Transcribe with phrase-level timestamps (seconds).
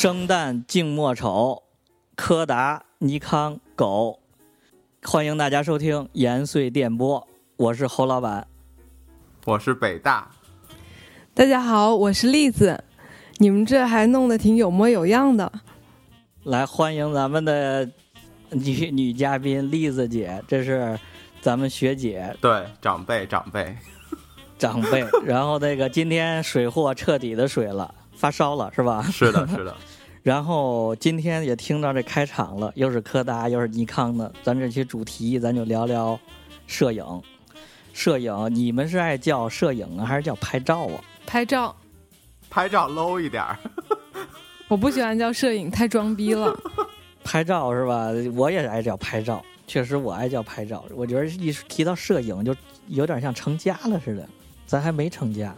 [0.00, 1.62] 生旦净末丑，
[2.16, 4.18] 柯达、尼康、狗，
[5.02, 7.28] 欢迎大家收听延绥电波，
[7.58, 8.46] 我是侯老板。
[9.44, 10.30] 我是北大，
[11.34, 12.82] 大家好，我是栗子。
[13.36, 15.52] 你们这还弄得挺有模有样的，
[16.44, 17.86] 来欢迎咱们的
[18.52, 20.98] 女女嘉宾栗子姐，这是
[21.42, 23.76] 咱们学姐对长辈长辈，
[24.58, 25.04] 长辈。
[25.26, 29.02] 然后那个今天水货彻底的水了，发烧了是吧？
[29.02, 29.76] 是的，是的。
[30.22, 36.18] 然后今天也听到这开场了，又是柯达又是尼康的，咱这期主题咱就聊聊
[36.66, 37.04] 摄影。
[37.92, 41.00] 摄影，你们是爱叫摄影啊，还是叫拍照啊？
[41.26, 41.74] 拍照，
[42.48, 43.58] 拍照 low 一点儿。
[44.68, 46.56] 我不喜欢叫摄影，太装逼了。
[47.24, 48.10] 拍照是吧？
[48.36, 50.84] 我也爱叫拍照，确实我爱叫拍照。
[50.94, 52.54] 我觉得一提到摄影，就
[52.88, 54.28] 有点像成家了似的。
[54.66, 55.54] 咱还没成家，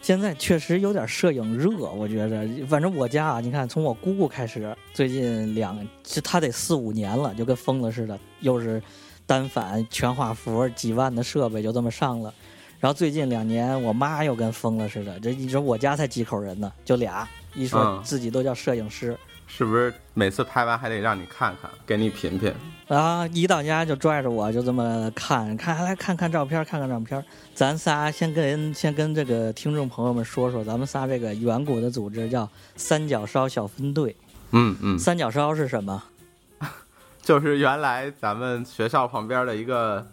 [0.00, 1.68] 现在确实有点摄影热。
[1.90, 8.82] 我觉着，反正我家啊，你看，从我姑姑开始，最近两，这他得四五年了，就跟疯了似的，又是。
[9.26, 12.34] 单反全画幅几万的设备就这么上了，
[12.80, 19.16] 然后最近两年我妈又跟疯了似的，这你说我家才几口人呢，就俩，一说自己都叫摄影师，
[19.52, 22.54] 是不是每次拍完还得让你看看，给你品品？
[22.86, 27.22] 啊，一到家就拽着我就这么看看，来看看照片，看看照片。
[27.52, 34.14] 咱仨先跟先跟这个听众朋友们说说，咱们仨这个远古的组织叫三角烧小分队。
[34.52, 36.02] 嗯嗯，三角烧是什么？
[37.20, 40.06] 就是原来咱们学校旁边的一个，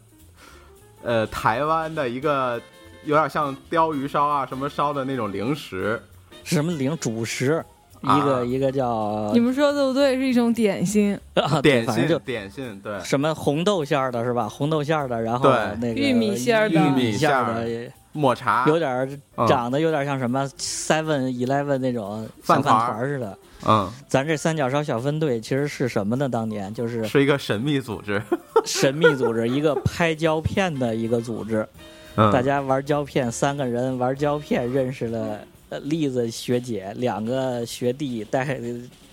[1.03, 2.59] 呃，台湾的一个
[3.05, 6.01] 有点像鲷鱼烧啊什么烧的那种零食，
[6.43, 7.63] 什么零主食，
[8.01, 11.17] 一个一个叫你们说的不对，是一种点心。
[11.35, 14.47] 啊，点心就点心对，什么红豆馅儿的是吧？
[14.47, 15.49] 红豆馅儿的，然后
[15.79, 23.37] 那个玉米馅儿的，玉米馅儿的抹茶，有点长得有点像什么 Seven Eleven 那种饭团似的。
[23.67, 26.29] 嗯，咱这三角烧小分队其实是什么呢？
[26.29, 28.21] 当年就是是一个神秘组织，
[28.65, 31.67] 神秘组织，一个拍胶片的一个组织。
[32.15, 35.39] 大家玩胶片，三个人玩胶片认识了
[35.83, 38.59] 栗子学姐，两个学弟带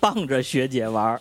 [0.00, 1.20] 傍着学姐玩，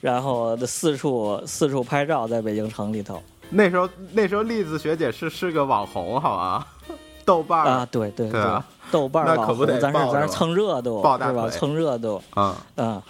[0.00, 3.22] 然后四处四处拍照，在北京城里头。
[3.50, 6.66] 那时候那时候栗子学姐是是个网红，好吧？
[7.24, 8.42] 豆瓣啊，对对对。
[8.90, 11.48] 豆瓣儿网红，咱是咱是蹭热度，是吧？
[11.48, 13.02] 蹭热度啊啊！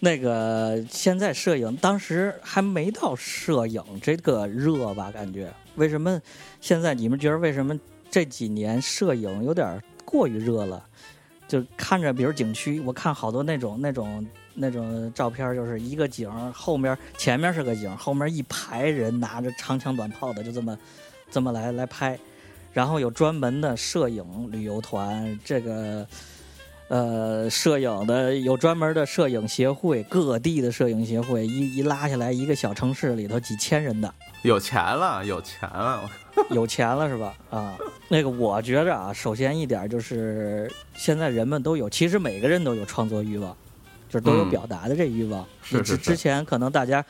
[0.00, 5.10] 那个现在摄影，当时还没到摄影这个热吧？
[5.10, 6.20] 感觉为什么
[6.60, 7.78] 现在你们觉得为什么
[8.10, 10.84] 这几年摄影有点过于热了？
[11.48, 20.78] 就看着，比如景区，我看好多那种那种那种照片，就是一个景后面前面是个景，后面一排人拿着长枪短炮的，就这么
[21.30, 22.18] 这么来来拍。
[22.72, 26.06] 然后有专门的摄影旅游团，这个，
[26.88, 36.02] 呃，摄影的有专门的摄影协会，各地的摄影协会一一拉下来，一个小城市里头几千人的，有钱了，有钱了，
[36.50, 37.34] 有钱了是吧？
[37.50, 37.76] 啊，
[38.08, 43.56] 那个我觉着啊，首先一点就是现在人们都有，其实每个人都有创作欲望，
[44.08, 45.46] 就是都有表达的这欲望。
[45.62, 45.96] 是是。
[45.96, 47.04] 之前可能大家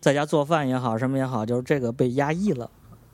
[0.00, 2.70] 在家做饭也好，什么也好，就是这个被压抑了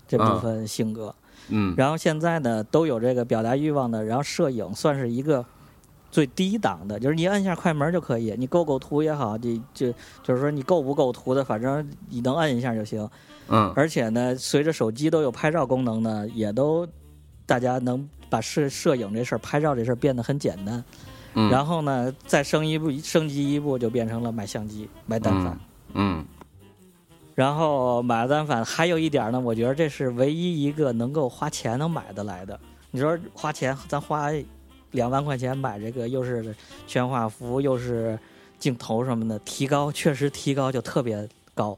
[0.06, 1.12] 这部分性格。
[1.48, 5.44] 嗯，然后现在呢，都有这个表达欲望的，然后摄影算是一个
[6.12, 9.92] 最低档的，就是你按下快门就可以，你构构图也好，你就
[10.22, 13.10] 就是说你构不够图的，反正你能按一下就行。
[13.48, 16.86] 嗯，而且呢，随着手机都有拍照功能呢，也都
[17.46, 20.84] 大家能把摄摄影这事儿、拍照这事儿变得很简单。
[21.34, 25.58] 嗯，然后呢，再升一步，升级一步就变成了买相机、买单反。
[25.94, 26.24] 嗯。
[27.34, 32.58] 然后买了单反，还有一点呢，我觉得这是唯一一个能够花钱能买得来的。
[32.92, 34.30] 你说花钱，咱花
[34.92, 36.54] 两万块钱买这个，又是
[36.86, 38.16] 全画幅，又是
[38.60, 41.76] 镜头什么的，提高确实提高就特别高。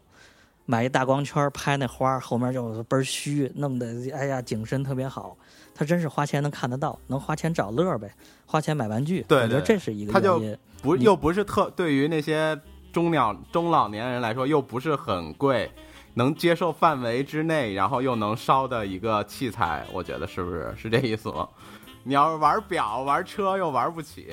[0.66, 5.36] 买一大光圈拍那花，后面就倍儿虚，弄得哎呀景深特别好。
[5.74, 8.12] 他真是花钱能看得到，能花钱找乐呗，
[8.44, 9.22] 花钱买玩具。
[9.26, 10.58] 对，我觉得这是一个原因。
[10.82, 12.60] 不又不是特对于那些。
[12.92, 15.70] 中老中老年人来说又不是很贵，
[16.14, 21.46] 能接受范围之内，然后又能烧的一个器材，我觉得是不是是这意思吗？
[22.04, 24.28] 你要是玩表玩车又玩不起，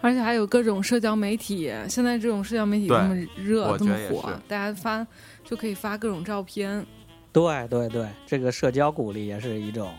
[0.00, 5.04] 而且还有各种社交媒体，现在这种社交媒体这么热这么火，大家发
[5.44, 6.84] 就可以发各种照片。
[7.32, 9.90] 对对对，这个社交鼓励也是一种。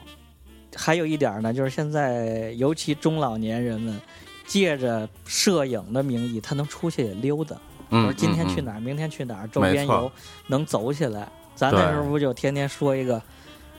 [0.75, 3.99] 还有一点呢，就是现在尤其中老年人们
[4.45, 7.55] 借着摄影的名义，他能出去溜达。
[7.89, 10.11] 我说今天去哪儿，明天去哪儿，周边游
[10.47, 11.31] 能走起来。
[11.53, 13.21] 咱那时候不就天天说一个，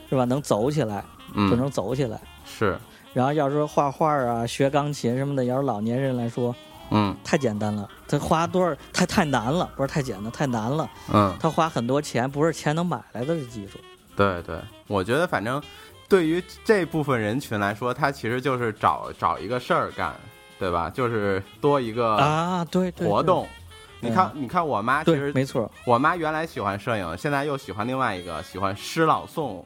[0.09, 0.23] 是吧？
[0.23, 1.03] 能走起来
[1.35, 2.19] 就能走起来。
[2.45, 2.77] 是。
[3.13, 6.55] 然后要说画画啊，学钢琴什么的，要是老年人来说，
[6.91, 7.87] 嗯，太简单了。
[8.07, 8.75] 他花多少？
[8.93, 10.89] 太太难了，不是太简单，太难了。
[11.13, 13.79] 嗯，他花很多钱，不是钱能买来的这技术。
[14.15, 15.61] 对对，我觉得反正
[16.07, 20.13] 对于这部分人群来说，他其实就是找找一个事儿干，
[20.59, 20.89] 对吧？
[20.89, 23.47] 就是多一个啊，对活动。
[23.99, 25.69] 你看，你看，我妈其实没错。
[25.85, 29.63] 我妈原来喜欢摄影，现在又喜欢另外一个，喜欢诗朗诵。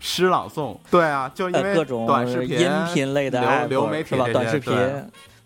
[0.00, 4.28] 诗朗诵，对啊，就因为各种短视频、音频类的流媒体是吧？
[4.32, 4.72] 短视频，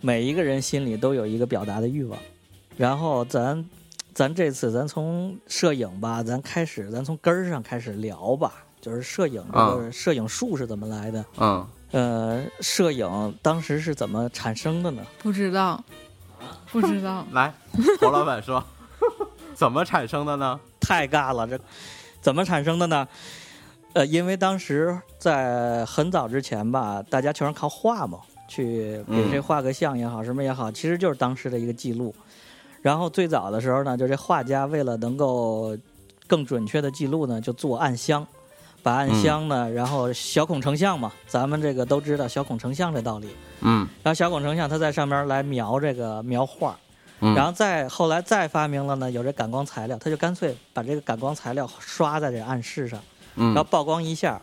[0.03, 2.19] 每一个人心里都有一个表达的欲望。
[2.77, 3.65] 然后咱，
[4.13, 8.53] 咱这次咱从摄影吧，咱开始，咱从根儿上开始聊吧。
[8.81, 11.25] 就是摄影这个摄影术是怎么来的？
[11.39, 15.07] 嗯，呃，摄影当时是怎么产生的呢？
[15.23, 15.83] 不知道，
[16.73, 17.25] 不知道。
[17.31, 17.55] 来，
[18.01, 18.61] 侯老板说，
[19.55, 20.59] 怎么产生的呢？
[20.81, 21.57] 太尬了，这
[22.21, 23.07] 怎么产生的呢？
[23.93, 28.19] 呃，因为当时在很早之前吧，大家全是靠画嘛，
[28.53, 32.15] 去给谁画个像也好，什么也好，其实就是当时的一个记录。
[32.83, 35.75] 然后最早的时候呢，就这画家为了能够
[36.27, 38.27] 更准确的记录呢，就做暗箱，
[38.83, 43.29] 把暗箱呢，然后小孔成像嘛，咱们这个都知道小孔成像这道理。
[43.63, 43.89] 嗯。
[44.03, 46.77] 然后小孔成像，他在上面来描这个描画，
[47.21, 53.01] 然后再后来再发明了呢，有这感光材料，他就干脆把这个感光材料刷在这暗室上。
[53.35, 54.43] 然后曝光一下，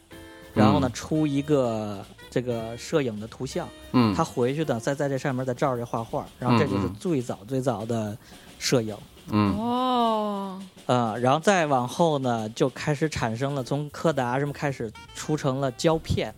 [0.56, 8.18] 然后呢出一个这个摄影的图像，嗯，他回去的再在这上面再照着画画，然后这就是最早最早的
[8.58, 8.96] 摄影，
[9.32, 9.58] 嗯。
[9.58, 16.34] 哦，呃，然后再往后呢就开始产生了从柯达什么开始出成了胶片，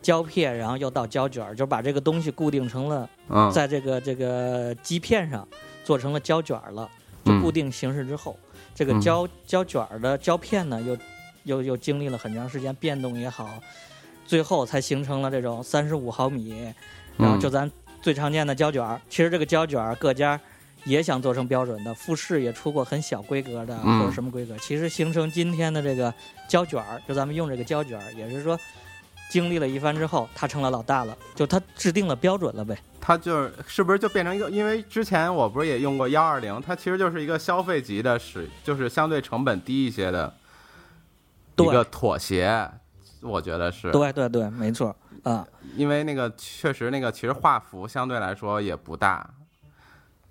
[0.00, 3.08] 胶片然后又到胶卷，就把这个东西固定成了，
[3.52, 5.46] 在这个这个基片上
[5.84, 6.88] 做成了胶卷了，
[7.24, 8.36] 就固定形式之后，
[8.74, 10.96] 这个胶胶卷的胶片呢又。
[11.44, 13.46] 又又经历了很长时间变动也好，
[14.26, 16.72] 最后才形成了这种三十五毫米，
[17.16, 19.00] 然后就咱最常见的胶卷儿。
[19.08, 20.40] 其实这个胶卷儿各家
[20.84, 24.56] 也想做成标准的，富士也出过很小规格的或者什么规格。
[24.58, 26.12] 其实形成今天的这个
[26.48, 28.58] 胶卷儿，就咱们用这个胶卷儿，也是说
[29.30, 32.76] 经历了一番之后，它成了老大了，就它制定了标准了呗。
[33.00, 34.50] 它就是是不是就变成一个？
[34.50, 40.34] 因为之前我不是也用过幺二零，它其实就是一个消费级的，使就是相对成本低一些的。
[41.56, 42.68] 一个妥协，
[43.24, 45.44] 我觉得是对对对，没错啊。
[45.76, 49.28] 因为那个确实那个其实画幅相对来说也不大，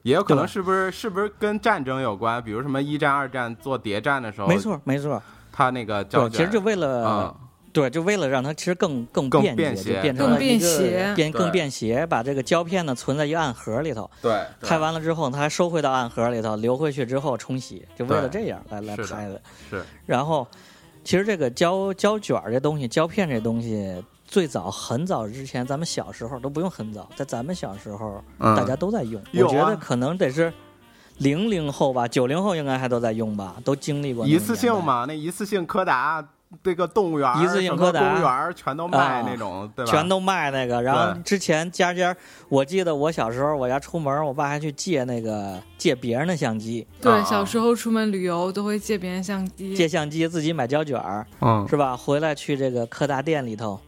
[0.03, 2.41] 也有可能是不是是不是跟战争有关？
[2.41, 5.21] 比如什么一战、二战做谍战的时候，没错没错。
[5.51, 7.35] 他那个胶卷，其实就为了
[7.73, 14.09] 对，就为了让它其实更更便捷，变成了便携，变更便携，把这个胶片呢存在一个暗盒里头。
[14.21, 19.41] 对，拍完了之后，它还收回到暗盒里头，留回去之后冲洗，就为了这样来来拍的。
[19.69, 20.47] 是，然后。
[21.03, 29.21] 其实这个胶胶卷这东西，胶片这东西，最早很早之前，咱们小时候都不用很早，在咱们小时候，大家都在用。
[29.33, 30.51] 我觉得可能得是
[31.17, 34.25] 零零后吧，九零后应该还都在用吧，都经历过。
[34.25, 36.25] 一次性嘛，那一次性柯达。
[36.61, 39.91] 这个动物园、一次性柯达、公园全都卖那种，对吧？
[39.91, 40.81] 全都卖那个。
[40.81, 42.15] 然后之前家家，
[42.49, 46.85] 我记得我小时候，我家出门，我爸还去借那个借别人的相机。
[47.01, 49.75] 对，小时候出门旅游都会借别人相机。
[49.75, 51.95] 借相机自己买胶卷儿，嗯，是吧？
[51.95, 53.79] 回来去这个柯达店里头。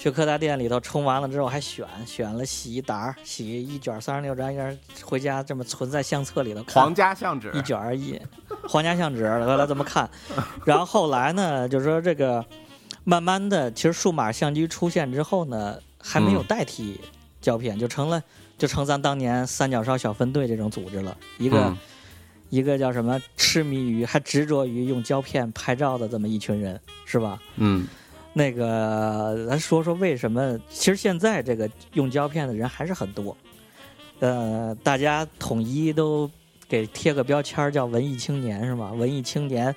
[0.00, 6.64] 去柯达店里头充完了之后还选选了洗一沓洗一卷三十六张，一人回家这么存在相册里头。
[6.68, 8.18] 皇家相纸一卷一，
[8.66, 10.08] 皇家相纸来来这么看。
[10.64, 12.42] 然后后来呢，就是说这个
[13.04, 16.98] 慢慢的，其实数码相机出现之后呢，还没有代替
[17.42, 18.22] 胶片，就成了
[18.56, 21.14] 就成咱当年三角烧小分队这种组织了。
[21.36, 21.76] 一个
[22.48, 27.38] 一个叫什么痴迷于还执着于用胶片拍照的这么一群人，是吧？
[27.56, 27.86] 嗯。
[28.32, 30.58] 那个，咱说说为什么？
[30.68, 33.36] 其实现在这个用胶片的人还是很多，
[34.20, 36.30] 呃，大家统一都
[36.68, 38.92] 给贴个标签叫文艺青年，是吧？
[38.92, 39.74] 文艺青年，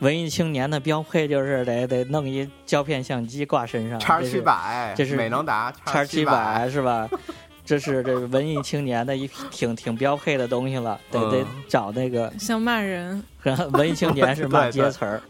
[0.00, 7.08] 文艺青年的标配就是得得弄一胶片相机挂身上，叉七百，这是美能达叉七百，是吧？
[7.64, 13.24] 这是这文艺青年的一挺挺标配的东西了，得得找那个像骂人，
[13.72, 15.22] 文艺青年是骂街词儿。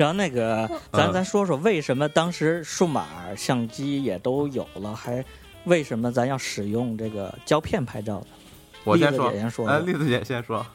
[0.00, 5.22] 然后那个，咱咱说说为什么当时数码相机也都有了，还
[5.64, 8.26] 为什么咱要使用这个胶片拍照呢？
[8.84, 9.68] 我先说，先说。
[9.68, 10.66] 哎，栗子姐先说。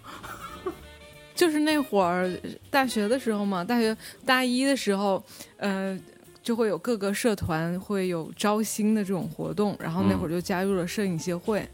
[1.34, 2.32] 就是那会儿
[2.70, 5.24] 大学的时候嘛，大学大一的时候，
[5.58, 6.00] 呃，
[6.44, 11.68] 就会有各个社团会有招新的这种活动，然后那会儿就加入了摄影协会。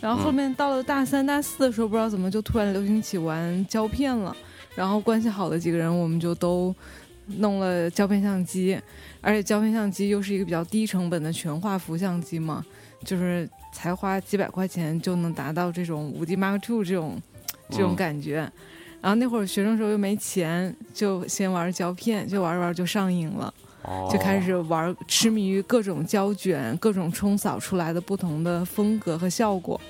[0.00, 4.36] 然后后面到了大三、大四的时候，不知道怎么就突然流行起玩胶片了。
[4.76, 6.72] 然后关系好的几个人，我们就都
[7.38, 8.78] 弄了胶片相机，
[9.20, 12.64] 而且胶片相机又是一个比较低成本的全画幅相机嘛，
[13.02, 17.20] 就是才花几百块钱就能达到这种五 D Mark Two 这种
[17.70, 18.48] 这种嗯感觉。
[19.00, 23.52] 然后那会儿学生时候又没钱，就先玩胶片，就玩着玩着就上瘾了。
[23.82, 29.80] 哦就开始玩，痴迷于各种胶卷、各种冲扫出来的不同的风格和效果。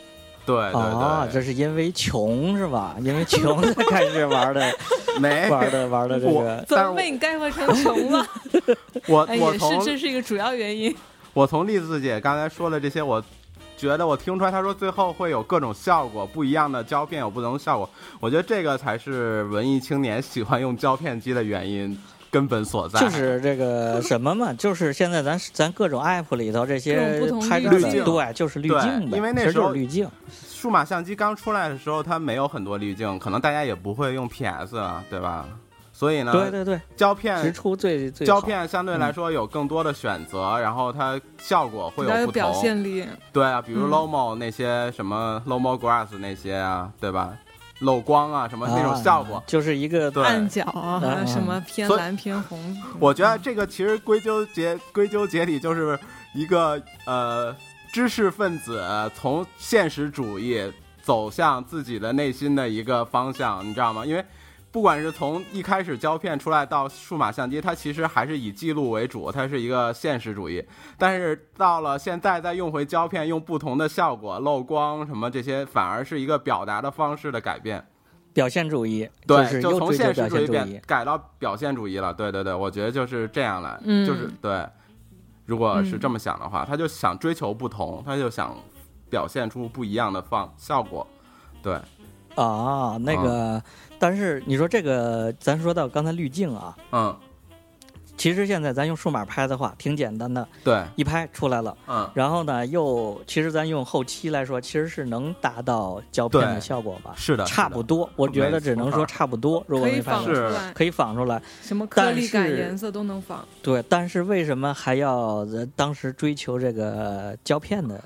[0.46, 2.94] 对对啊，这是因为穷是吧？
[3.02, 4.72] 因为穷才开始玩的
[5.20, 6.56] 没玩的玩的这我个。
[6.68, 8.26] 怎但是我么被你概括成穷了？
[9.08, 10.94] 我哎，也是，我从这是一个主要原因。
[11.34, 13.22] 我从栗子姐刚才说的这些，我
[13.76, 17.88] 觉得我听出来，她说最后会有各种效果，不一样的胶片有不同的效果。
[18.20, 21.98] 我觉得这个才是文艺青年喜欢用胶片机的原因
[22.36, 23.00] 根本所在。
[23.00, 26.96] 就是这个什么嘛， 就是现在咱咱各种 app 里头这些
[27.48, 30.06] 拍照的，滤镜对，就是滤镜呗，因为那时候滤镜。
[30.30, 35.46] 数码相机刚出来的时候，它没有很多滤镜，可能大家也不会用 PS 啊，对吧？
[35.92, 42.32] 所以呢，对对对，胶片直片出最最胶片相对来说有更多的选择，然后它效果会有有不同。
[42.32, 47.32] 表现力，对啊，比如嗯 Lomo 那些什么 Lomo Grass 那些啊，对吧？
[47.80, 49.42] 漏光啊，什么那种啊效果。
[49.46, 52.58] 就是一个对暗角啊，嗯什么偏蓝偏红。
[52.98, 55.98] 我觉得这个其实归咎结归咎结底就是
[56.34, 57.54] 一个呃
[57.92, 60.60] 知识分子从现实主义
[61.02, 64.04] 走向自己的内心的一个方向，你知道吗？
[64.04, 64.24] 因为
[64.76, 70.62] 不管是从一开始胶片出来到数码相机，它其实还是以记录为主，它是一个现实主义。
[70.98, 77.82] 但是到了现在再用回胶片，用不同的效果、漏光什么这些，反而是一个表达的方式的改变。
[78.34, 80.46] 表现主义，对，是就从现实主义。
[80.46, 82.12] 变改到表现主义了。
[82.12, 84.62] 对对对，我觉得就是这样来，嗯就是对。
[85.46, 88.54] 如果是嗯这么想的话，他就想追求不同，他就想
[89.08, 91.06] 表现出不一样的方效果。
[91.62, 91.80] 对，
[92.36, 93.60] 啊，那个，
[93.98, 97.16] 但是你说这个，咱说到刚才滤镜啊，嗯，
[98.16, 101.76] 其实现在咱用数码拍的话，挺简单的，对，一拍出来了。
[101.86, 107.12] 嗯，然后呢，又其实咱用后期来说，其实是能达到胶片的效果吧？
[107.16, 109.62] 是的，差不多，我觉得只能说差不多。
[109.66, 111.42] 如果可以仿没拍出来，可以仿出来。
[111.62, 113.46] 什么颗粒感、颜色都能仿。
[113.62, 115.16] 对，但是为什么还要
[115.46, 117.98] 呃当时追求这个胶片呢？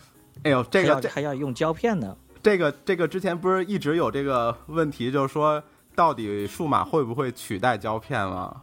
[0.42, 2.16] 哎呦，这还个这要还要用胶片呢？
[2.42, 5.62] 这个这个之前不是一直有这个问题，就是说
[5.94, 8.62] 到底数码会不会取代胶片吗？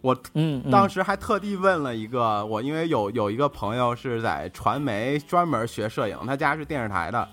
[0.00, 7.28] 我嗯，嗯当时还特地问了一个我，因为有有一个朋友是在传媒专门学摄影，他家是电视台的，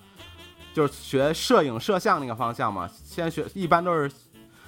[0.73, 2.87] 就是学摄影摄像那个方向嘛。
[3.03, 4.11] 先学一般都是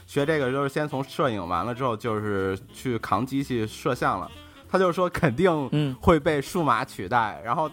[0.07, 4.29] 学这个，就是先从摄影完了之后，就是去扛机器摄像了。
[4.67, 7.69] 他就说肯定嗯会被数码取代，然后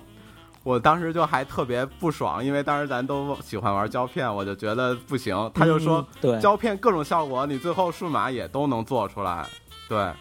[0.69, 5.51] 我当时就还特别不爽，因为当时咱都喜欢玩胶片，我就觉得不行。
[5.55, 9.47] 他就说嗯对，胶片各种效果，你最后数码也都能做出来，
[9.89, 10.13] 对。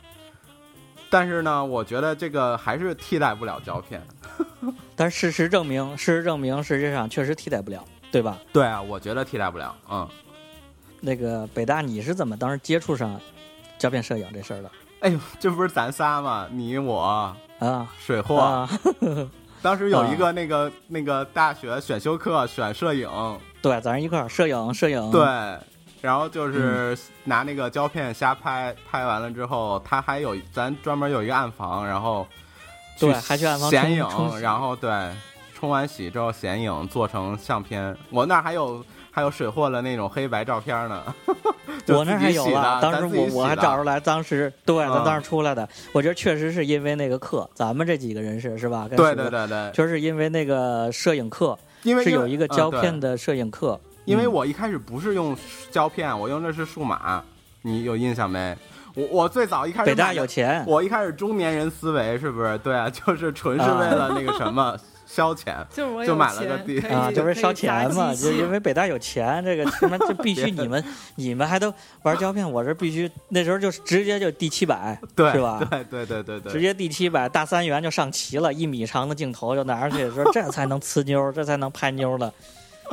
[1.09, 4.01] 但是呢，我觉得这个还是替代不了胶片。
[4.95, 8.37] 但事实证明，事实证明，实际上确实替代不了，对吧？
[8.53, 9.75] 对啊，我觉得替代不了。
[9.89, 10.07] 嗯，
[11.01, 13.19] 那个北大，你是怎么当时接触上
[13.77, 14.71] 胶片摄影这事儿的？
[15.01, 16.47] 哎呦，这不是咱仨吗？
[16.49, 18.69] 你我啊水货，啊，
[19.67, 23.09] 当时有一个那个、那个大学选修课选摄影，
[23.61, 25.21] 对，咱一块儿摄影，摄影，对，
[25.99, 32.25] 然后就是拿那个胶片瞎拍，拍完了之后，他还有咱专门有一个暗房，然后
[32.97, 34.07] 对还去暗房显影
[34.39, 34.89] 然后对
[35.53, 37.93] 冲完洗之后显影做成相片。
[38.09, 38.81] 我那儿还有
[39.17, 41.01] 还有水货的那种黑白照片呢，
[41.89, 48.87] 我那还有自己洗的了，当时我我还找出来，当时对，当时出来的，我觉得确实是因为那个课，咱们这几个人是是吧？
[48.87, 55.35] 对对对对，就是因为那个摄影课因为是有一个胶片的摄影课，嗯因为我一开始不是用
[55.71, 57.19] 胶片，我用的是数码，
[57.63, 58.55] 你有印象没？
[58.93, 62.55] 我我最早一开始北大有钱，我一开始中年人思维是不是？
[62.59, 65.55] 对啊，就是纯是为了那个什么 消遣。
[65.73, 70.83] 就是我有就买了个钱地啊，就是烧钱嘛，就因为北大有钱，这个他妈就必须你们
[71.15, 71.73] 你们还都
[72.03, 82.31] 玩胶片，我这必须那时候就直接就第七百，对，是吧对对对对对，直接第七百大三元就上齐了，一米长的镜头就拿着去，说这才能呲妞，这才能拍妞了。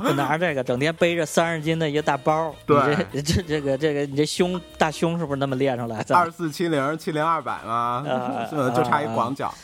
[0.02, 2.76] 就拿着这个，整天背着三十斤的一个大包，对
[3.12, 6.16] 你这这这个这个，你这胸大胸是不是那么练出来的？
[6.16, 9.54] 二四七零七零二百嘛，啊 就差一广角。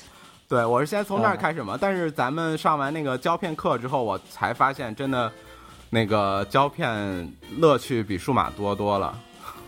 [0.50, 5.30] 对，我是先从那儿啊开始嘛，但是咱们上完那个胶片课之后，我才发现真的，
[5.90, 9.16] 那个胶片乐趣比数码多多了。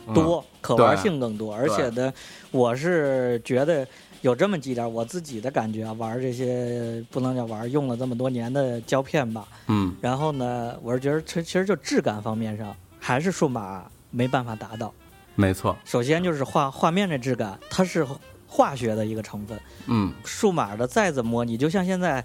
[0.08, 2.12] 嗯多，可玩性更多，而且呢，
[2.50, 3.86] 我是觉得
[4.22, 14.92] 有这么几点我自己的感觉啊，玩这些不能叫玩，用了这么多年的胶片吧，嗯，然后呢，我是觉得其其实就质感方面上还是数码没办法达到，
[15.36, 18.04] 没错，首先就是画画面的质感，它是
[18.52, 19.58] 化学的一个成分。
[19.86, 22.22] 嗯数码的再怎么模拟，就像现在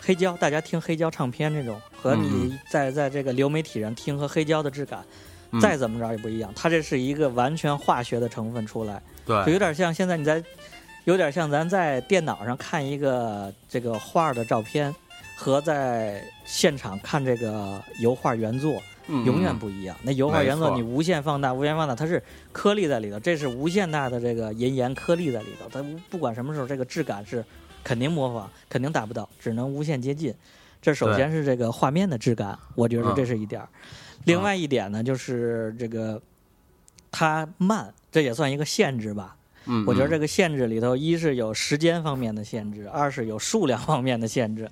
[0.00, 5.04] 黑胶，大家听黑胶唱片这种，和你在在这个流媒体上听和黑胶的质感，
[5.52, 6.52] 嗯再怎么着也不一样。
[6.56, 10.42] 它这是一个完全化学的成分出来，对就，有点像现在你在，
[11.04, 14.92] 有点像咱在电脑上看一个这个画的照片，
[15.36, 18.82] 和在现场看这个油画原作。
[19.08, 19.96] 嗯永远不一样。
[20.02, 22.22] 那油画原作你无限放大，无限放大，它是
[22.52, 25.68] 颗粒在里头，这是无限大的这个银盐颗粒在里头。
[25.72, 27.44] 它无不管什么时候，这个质感是
[27.82, 30.34] 肯定模仿，肯定达不到，只能无限接近。
[30.80, 33.68] 这首先是这个画面的质感，我觉得这是一点儿。
[34.24, 36.20] 另外一点呢，就是这个
[37.10, 39.34] 它慢，这也算一个限制吧。
[39.66, 44.70] 嗯，我觉得这个个限制里头，一是有时间方面的限制，二是有数量方面的限制。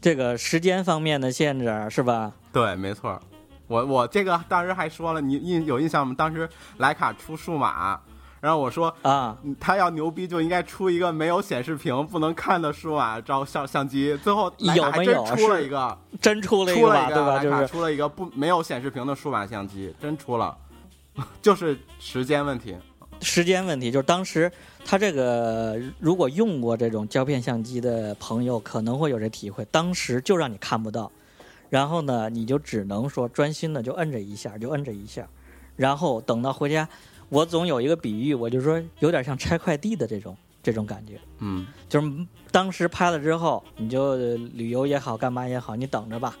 [0.00, 2.32] 这个时间方面的限制是吧？
[2.52, 3.20] 对，没错。
[3.68, 6.14] 我我这个当时还说了，你印有印象吗？
[6.18, 6.48] 当时
[6.78, 8.00] 徕卡出数码，
[8.40, 17.38] 然后我说啊，嗯他要牛逼就应该出一个没有显示屏不能看的数码照相相机，最后有没有出了一个，真出了一个，对吧？
[17.38, 20.56] 就是出了一个不没有显示屏的数码相机，真出了，
[21.42, 22.74] 就是时间问题。
[23.20, 24.48] 时间问题，就是当时
[24.84, 29.64] 他这个如果用过这种胶片相机的朋友，可能会有这体会。
[29.72, 31.10] 当时就让你看不到，
[31.70, 35.28] 然后呢，你就只能说专心的就摁着一下，就摁着一下，
[35.76, 36.88] 然后等到回家，
[37.28, 41.66] 我总有一个比喻，我就说有点像拆快递的这种这种感觉，嗯。
[41.88, 42.10] 就是
[42.50, 46.36] 当时拍了之后，你就旅游也好，干嘛也好，你等着吧，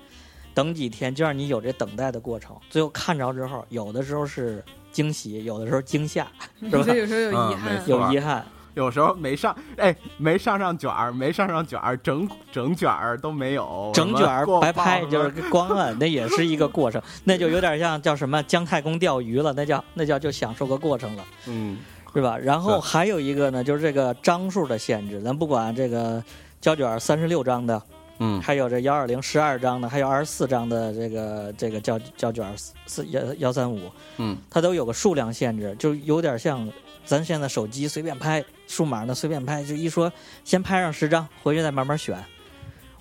[0.54, 6.26] 等几天就让你有这等待的过程，最后看着之后，有的时候是惊喜，有的时候惊吓，
[6.60, 6.82] 是吧？
[6.84, 8.46] 这有时候有遗嗯憾有遗憾。
[8.74, 21.78] 有时候没上，哎，没上上卷儿，没上上卷儿，整整卷儿都没有，整卷儿白拍，就是光摁， 那也是一个过程，那就有点像叫什么姜太公钓鱼了，那叫那叫就享受个过程了，嗯。
[22.14, 22.38] 是吧？
[22.38, 26.24] 然后还有一个呢，就是这个张数的限制，咱不管这个
[26.58, 27.80] 胶卷三十六张的，
[28.18, 28.40] 嗯。
[28.40, 32.52] 还有这幺二零十二张的，还有二十四张的这个这个胶胶卷
[32.86, 34.36] 四幺幺三五，嗯。
[34.50, 36.66] 它都有个数量限制，就有点像
[37.04, 40.12] 咱现在手机随便拍，数码呢随便拍，就一说
[40.44, 42.16] 先拍上十张，回去再慢慢选。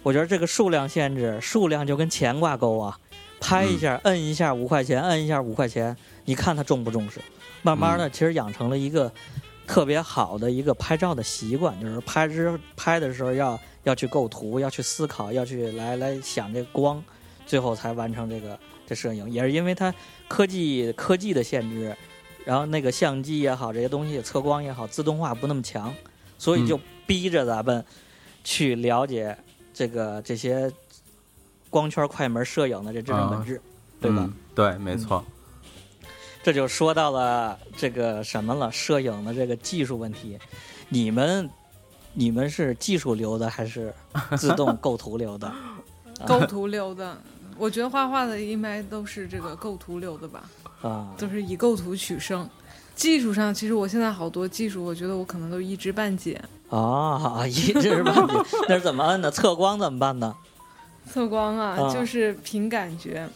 [0.02, 2.98] 我觉得这个数量限制，数量就跟钱挂钩啊，
[3.40, 7.20] 拍一下，摁一下五块钱，摁一下五块钱，你看他重不重视？
[7.62, 9.12] 慢慢的，其实养成了一个
[9.66, 17.04] 特别好的一个拍照的习惯，就是拍之拍的时候要要去构图，要去思考，要去来来想这个光，
[17.46, 19.30] 最后才完成这个这摄影。
[19.30, 19.94] 也是因为它
[20.30, 21.94] 科技科技的限制，
[22.48, 25.94] 然后那个相机也好，这些东西测光也好，自动化不那么强，
[26.38, 27.84] 所以就逼着咱们
[28.42, 29.38] 去了解
[29.74, 30.72] 这个这些
[31.70, 33.62] 光圈快门摄影的这真正本质，
[34.00, 34.24] 对吧？
[34.26, 35.22] 嗯对，没错。
[36.42, 40.40] 这就说到了这个什么了，摄影的这个技术问题。
[40.88, 41.50] 你们
[42.14, 43.94] 你们是技术流的还是
[44.38, 45.54] 自动构图流的？
[46.26, 47.18] 构图流的，
[47.58, 50.50] 我觉得画画的应该都是这个构图流的吧，
[50.82, 52.48] 啊，都是以构图取胜。
[52.96, 56.42] 技术上，其实我现在好多技术，我觉得我可能都一知半解。
[56.70, 58.34] 啊，一知半解，
[58.68, 59.30] 那是怎么摁的？
[59.30, 60.36] 测光怎么办呢？
[61.12, 63.28] 测光啊，啊就是凭感觉。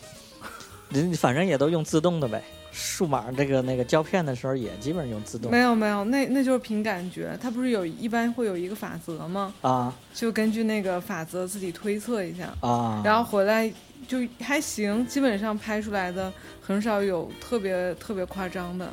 [0.90, 2.44] 人反正也都用自动的呗。
[2.74, 7.38] 数码这个那个胶片的时候也基本上用自动没有没有，那那就是凭感觉。
[7.42, 9.54] 它不是有一般会有一个法则吗？
[9.60, 13.72] 啊就根据那个法则自己推测一下，啊，然后回来
[14.08, 18.92] 就还行，基本上拍出来的很少有特别特别夸张的。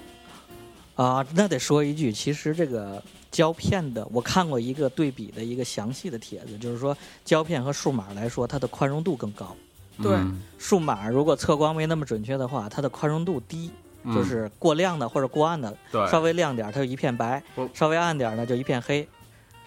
[0.96, 9.56] 啊，那得说一句，其实这个胶片的，我看过一个对比的一个详细的帖子，就是说胶片和数码来说，它的宽容度更高。
[10.00, 13.70] 对嗯数码如果测光没那么准确的话，它的宽容度低，
[14.04, 17.42] 嗯就是过亮的或者过暗的，对，稍微亮点儿它就一片白，
[17.74, 19.08] 稍微暗点儿呢就一片黑。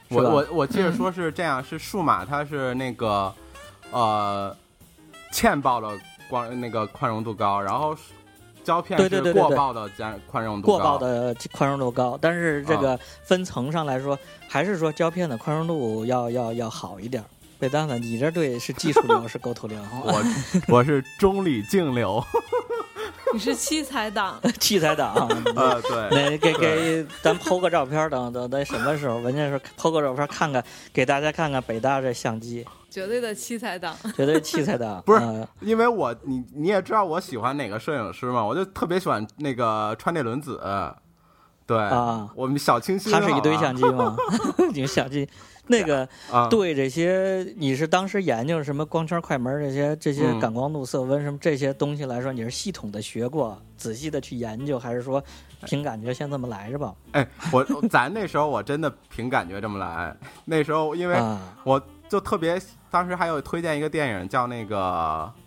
[0.09, 3.33] 我我我记嗯得说是这样，是数码它是那个
[3.91, 4.55] 呃
[5.31, 5.89] 欠曝的
[6.29, 7.95] 光那个宽容度高，然后
[8.63, 14.17] 胶片是过曝的加宽容度过曝的宽容度高，但是这啊个分层上来说，
[14.47, 17.25] 还是说胶片的宽容度要要要好一点儿。
[17.57, 19.77] 贝丹子，你这对是技术流 是构图流？
[20.03, 20.23] 我
[20.67, 22.23] 我是中理径流，
[23.33, 25.13] 你是七彩党， 器材党。
[25.55, 29.17] 啊，对，那给给咱剖个照片，等等等什么时候？
[29.19, 30.63] 文件时候剖个照片看看，
[30.93, 33.95] 给大家看看北大这相机，绝对的七彩党。
[34.15, 35.01] 绝对器材党。
[35.05, 40.59] 不是呃因为我你你也知道我喜欢哪个摄影师嘛，我就特别喜欢那个川内伦子，
[41.65, 44.15] 对，啊我们小清新，他是一堆相机吗？
[44.73, 45.27] 你们相机，
[45.71, 55.23] 那个 啊，对这些，你是当时研究什么光圈、快门这些这些嗯感光度、色温什么这些东西来说，你是系统的学过，仔细的去研究，还是说
[55.65, 56.93] 凭感觉先这么来着吧？
[57.13, 60.15] 哎，我咱那时候我真的凭感觉这么来。
[60.45, 65.31] 那时候因为啊，我就特别，当时还有推荐一个电影叫那个《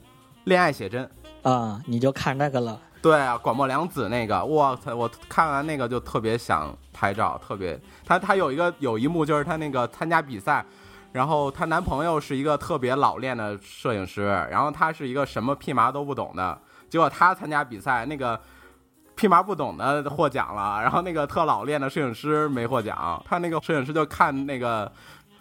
[0.45, 1.05] 恋爱写真》。
[1.49, 2.81] 啊，你就看那个了。
[3.05, 4.97] 对啊，广末凉子那个，我操！
[4.97, 10.65] 我看完那个就特别想拍照，特别她她有一个有一幕就是她那个参加比赛，
[11.13, 18.41] 然后她男朋友是一个特别老练的摄影师，然后她是一个什么屁麻都不懂的，结果她参加比赛那个
[19.15, 24.91] 屁麻不懂的获奖了，然后那个特老练的摄影师没获奖，他那个摄影师就看那个。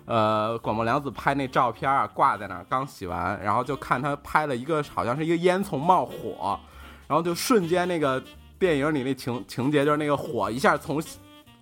[0.06, 6.60] 呃，广末凉子拍那照片啊，挂在那儿，刚洗完，然后就看他拍了一个，好像是一个烟囱冒火，
[7.14, 8.20] 然后就瞬间那个
[8.58, 11.00] 电影里那情情节就是那个火一下从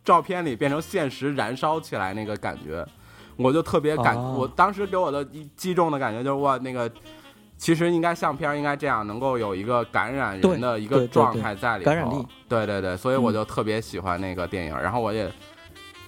[0.02, 2.88] 照片里变成现实燃烧起来那个感觉，
[3.36, 4.38] 我就特别感，哦。
[4.40, 6.90] 我当时给我的一击中的感觉就是哇，那个
[7.58, 13.34] 其实应该相片应该这样，能够有一个感染人的一个状态在里头，感染力，对对对，所以我嗯。
[13.34, 15.30] 就特别喜欢那个电影，然后我也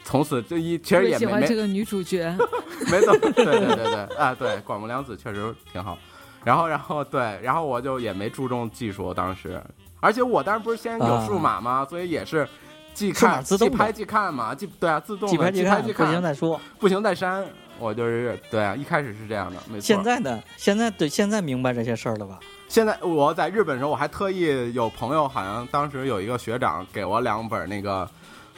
[0.05, 2.33] 从此就一其实也没这个女主角，
[2.89, 5.97] 没怎么，对对对对，啊，对，广末凉子确实挺好。
[6.43, 9.61] 然后，然后对，然后我就也没注重技术，当时，
[9.99, 11.85] 而且我当时不是先有数码吗？
[11.89, 12.47] 所以也是
[12.93, 16.59] 既看既拍既看嘛，既对啊，自动的即拍即看，既拍既不行再说。
[16.79, 17.45] 不行再删。
[17.79, 19.81] 我就是对啊，一开始是这样的，没错。
[19.81, 20.41] 现在呢？
[20.57, 22.39] 现在对，现在明白这些事儿了吧？
[22.67, 28.07] 现在我在日本的时候，我还特意有朋友，好像当时有一个学长给我两本那个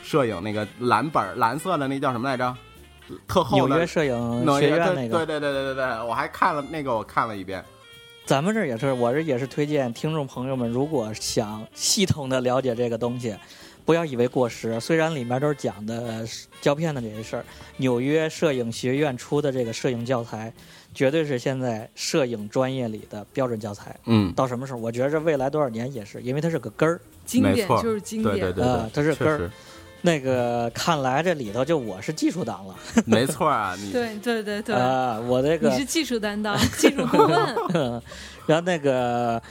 [0.04, 2.56] 摄影那个蓝本儿蓝色的那叫什么来着？
[3.28, 7.64] 特厚的纽约摄影学院那个，对对对对对对对，我还看了那个，我看了一遍。
[8.26, 13.36] 咱们这儿也是，我这也是推荐听众朋友们，如果想系统的了解这个东西，
[13.86, 14.80] 不要以为过时。
[14.80, 16.26] 虽然里面都是讲的
[16.60, 17.46] 胶片的这些事儿，
[17.78, 20.52] 纽约摄影学院出的这个摄影教材，
[20.92, 23.96] 绝对是现在摄影专业里的标准教材。
[24.06, 24.80] 嗯，到什么时候？
[24.80, 27.00] 我觉着未来多少年也是，因为它是个根儿。
[27.28, 28.34] 经典没错就是经典。
[28.34, 29.52] 对对对呃，它是根儿
[30.06, 38.02] 那个看来这里头就我是技术党了 没错啊，你对对对对，啊、我这个你是技术担当，技术顾问。
[38.46, 39.42] 然后那个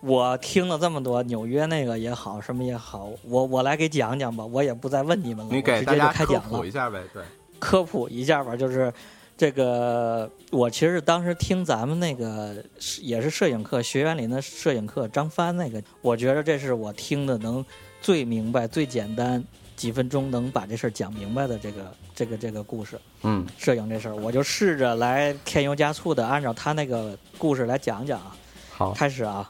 [0.00, 7.22] 我听了这么多纽约那个也好，什么也好，我我来给讲讲吧，我也不再问你们了，你我直接就给大家科开讲了，普一下呗，对，
[7.58, 8.92] 科普一下吧，就是。
[9.40, 12.56] 这个我其实当时听咱们那个
[13.00, 17.64] 也是摄影课学院里的摄影课张帆那个，我觉得这是我听的能
[18.00, 19.40] 最明白、最简单，
[19.78, 23.00] 几分钟能把这事儿讲明白的这个这个这个故事。
[23.22, 28.36] 嗯摄影这事儿，我就试着来添油加醋的按照他那个故事来讲讲啊。
[28.70, 29.48] 好，开始啊，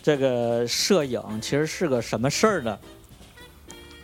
[0.00, 2.78] 这个摄影其实是个什么事儿呢？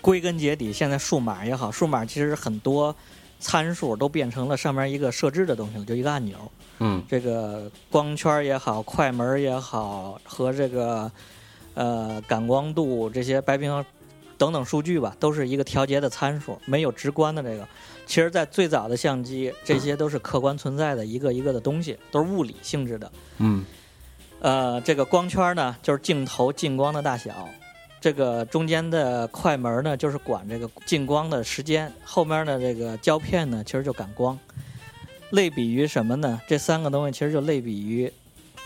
[0.01, 2.95] 归根结底，现在数码也好，数码其实很多
[3.39, 6.37] 参数都变成了上面一个设置的东西了，就一个按钮。
[6.81, 11.11] 嗯这个光圈也好，快门也好，和这个
[11.75, 13.85] 呃感光度这些白平衡
[14.43, 17.65] 等等数据吧，都是一个调节的参数，没有直观的这个。
[18.07, 23.13] 其实，在最早的相机，这些都是客观存在的一个一个的东西，都是物理性质的。
[23.39, 23.65] 嗯
[24.41, 27.31] 呃，这个光圈呢，就是镜头进光的大小；
[28.01, 34.37] 这个中间的快门呢，就是管这个进光的时间；后面的这个胶片呢，其实就感光。
[35.31, 36.41] 类比于什么呢？
[36.49, 38.13] 这三个东西其实就类比于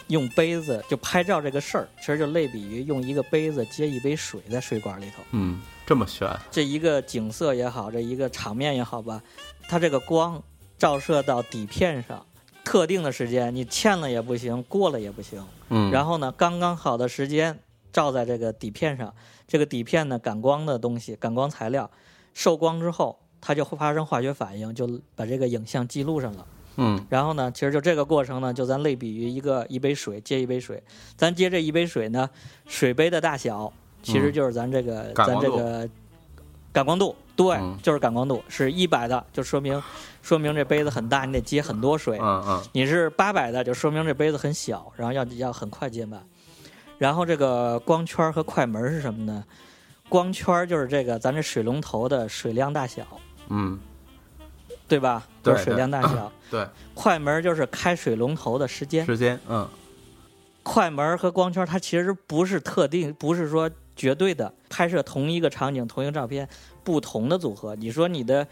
[0.09, 5.23] 用杯子就拍照这个事儿，其实就类比于用一个杯子接一杯水在水管里头。
[5.33, 9.23] 嗯，这么悬，这一个景色也好，这一个场面也好吧，
[9.69, 10.42] 它这个光
[10.79, 12.25] 照射到底片上，
[12.64, 15.45] 特定的时间你欠了也不行，过了也不行。
[15.71, 17.59] 嗯，然后呢，刚刚好的时间
[17.92, 19.12] 照在这个底片上，
[19.49, 21.90] 这个底片呢，感光的东西，感光材料
[22.33, 26.47] 受光之后，它就会发生化学反应，就把这个影像记录上了。
[26.77, 30.83] 嗯然后呢，其实就这个过程呢，就咱类比于一个一杯水接一杯水，
[31.17, 32.29] 咱接这一杯水呢，
[32.67, 35.89] 水杯的大小其实就是咱这个、咱这个
[36.73, 39.83] 感光度，对，嗯就是感光度是一百的，就说明
[40.23, 42.19] 说明这杯子很大，你得接很多水。
[42.21, 46.23] 嗯嗯你是八百的，就说明这杯子很小，然后要要很快接满。
[46.99, 49.45] 然后这个光圈和快门是什么呢？
[50.09, 53.05] 光圈就是这个咱这水龙头的水量大小，
[53.49, 53.79] 嗯，
[54.88, 55.27] 对吧？
[55.42, 56.31] 对就是水量大小。
[56.51, 59.05] 对， 快门就是开水龙头的时间。
[59.07, 59.68] 时间，嗯
[60.62, 66.49] 快门和光圈它其实不是特定，不是说绝对的拍摄同一个场景、同一个照片
[66.83, 67.75] 不同的组合。
[67.77, 68.46] 你说你的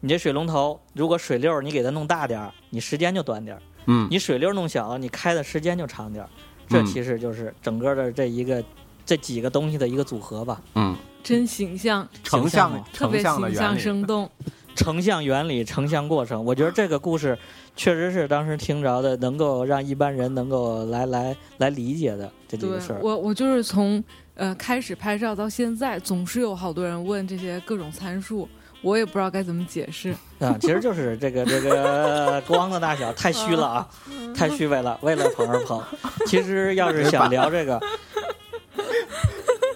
[0.00, 6.30] 你这水龙头如果水溜你给它弄大点儿，你时间就短点儿；嗯你水溜弄小了，你开的时间就长点儿。
[6.68, 8.64] 这嗯其实就是整个的这一个
[9.04, 10.62] 这几个东西的一个组合吧。
[10.74, 14.30] 嗯，真形象，成像形象嘛特别形象，生动。
[14.78, 16.42] 成像原理、成像过程。
[16.44, 17.36] 我觉得这个故事
[17.74, 23.00] 确实是当时听着的，能够让一般人能够来来来理解的这几对个事儿。
[23.02, 24.02] 我我就是从
[24.34, 28.48] 呃开始拍照到现在，总是有好多人问这些各种参数，
[28.80, 30.14] 我也不知道该怎么解释。
[30.38, 33.88] 啊，其实就是这个这个光的大小太虚了啊，
[34.32, 35.82] 太虚伪了，为了捧而捧。
[36.26, 37.80] 其实要是想聊这个，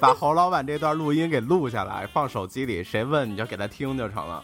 [0.01, 4.41] 把侯老板这段录音给录下来，放手机里，谁问你就给他听就成了。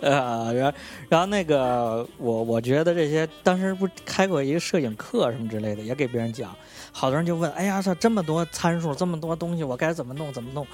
[0.00, 0.74] 呃， 然
[1.08, 6.54] 然后那个我我觉得这些当时不开过一个摄影课什么之类的，也给别人讲，
[6.92, 10.66] 好多人就问，哎呀，这这么多参数，这么多东西，我该怎么弄怎么弄？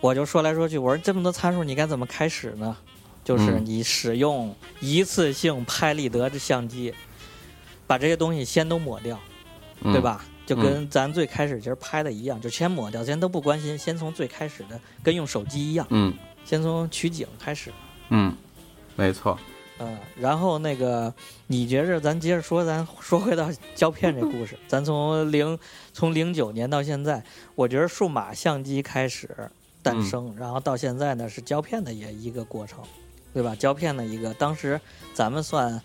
[0.00, 2.76] 我就说来说去，我说这么多参数，你该怎么开始呢？
[3.24, 6.92] 就是嗯你使用一次性拍立得的相机，
[7.86, 9.16] 把这些东西先都抹掉，
[9.82, 10.00] 嗯对？
[10.00, 10.24] 吧？
[10.44, 16.12] 就跟咱最开始其实拍的一样，就先抹掉，先都不关心，先从最开始的，跟用手机一样，嗯
[16.44, 17.70] 先从取景开始。
[18.14, 18.36] 嗯，
[18.94, 19.38] 没错。
[19.78, 21.12] 嗯，然后那个，
[21.46, 25.58] 你觉着咱接着说，咱说回到胶片这故事， 咱从零
[25.94, 29.28] 从零九年到现在，我觉得数码相机开始
[29.82, 32.80] 诞生，然后到现在呢是胶片的也一个过程，
[33.32, 33.56] 对吧？
[33.56, 34.78] 胶片的一个，当时
[35.14, 35.80] 咱们算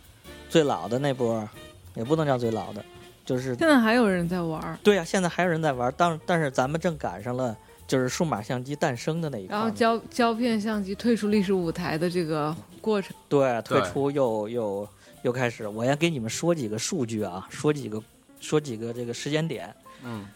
[0.50, 1.48] 最老的那波，
[1.96, 2.84] 也不能叫最老的，
[3.26, 13.16] 就是现在还有人在玩儿，对呀、现在还有人在玩，但但是咱们正赶上了就是数码相机诞生的那一块然后，胶胶片相机退出历史舞台的这个过程。
[13.30, 14.88] 对，退出又又
[15.24, 18.04] 又开始，我先给你们说几个数据啊，说几个
[18.42, 19.74] 说几个这个时间点。
[20.04, 20.28] 嗯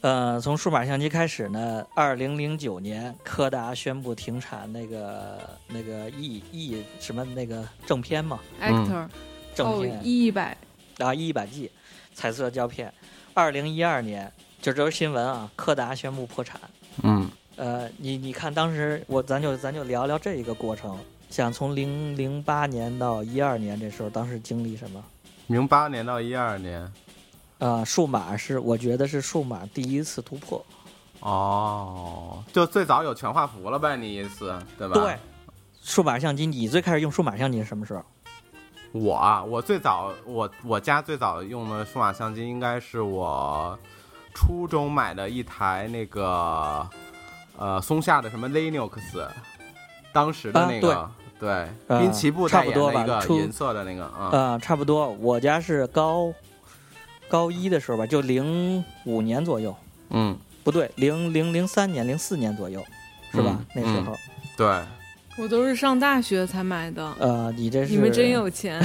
[0.00, 9.10] 呃，从数码相机开始呢，二零零九年，柯达宣布停产那个那个 E E 什么那个正片嘛，actor 哦
[9.56, 10.56] 正片，一一百
[10.98, 11.68] 然后 E 一百 G
[12.14, 12.94] 彩色胶片。
[13.34, 16.60] 二零一二年，就这是新闻啊，柯达宣布破产。
[17.02, 25.02] 嗯呃，你你看当时我咱就咱就聊聊这一个过程，想从零零八年到一二年这时候，当时经历什么？
[25.48, 26.90] 零八年到一二年。
[27.58, 30.64] 呃，数码是我觉得是数码第一次突破。
[31.20, 33.96] 哦，就最早有全画幅了呗？
[33.96, 34.94] 你意思对吧？
[34.94, 35.16] 对，
[35.82, 38.04] 数码相机，你最开始用数码相机是什么时候？
[38.92, 43.76] 我啊，我最早我我家最早用的数码相机应该是我
[44.38, 46.88] 初中买的一台那个
[47.56, 48.92] 呃松下的什么 Linux，
[50.12, 51.66] 当时的那个、对。
[51.88, 56.32] 呃滨崎步差不代言的一多吧初个银色的那个啊、呃，差不多，我家是高
[57.28, 59.74] 高一的时候吧，就零五年左右，
[60.10, 60.38] 嗯。
[60.62, 62.80] 不对，零零零三年、零四年左右，
[63.32, 63.56] 是吧？
[63.58, 64.14] 嗯那时候，
[64.56, 64.80] 对，
[65.36, 67.12] 我都是上大学才买的。
[67.18, 68.80] 呃，你这是你们真有钱，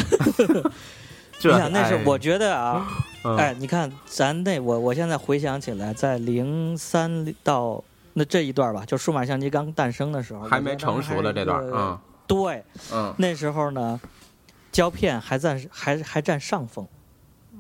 [1.44, 2.04] 你想那是哎。
[2.06, 2.88] 我觉得啊，
[3.23, 3.38] 嗯。
[3.38, 7.83] 哎，你看咱那我我现在回想起来，在零三到
[8.13, 13.13] 那这一段吧，就数码相机刚诞生的时候，还没成熟的这段嗯，对，嗯。
[13.17, 13.99] 那时候呢，
[14.71, 16.88] 胶片还占还还占上风。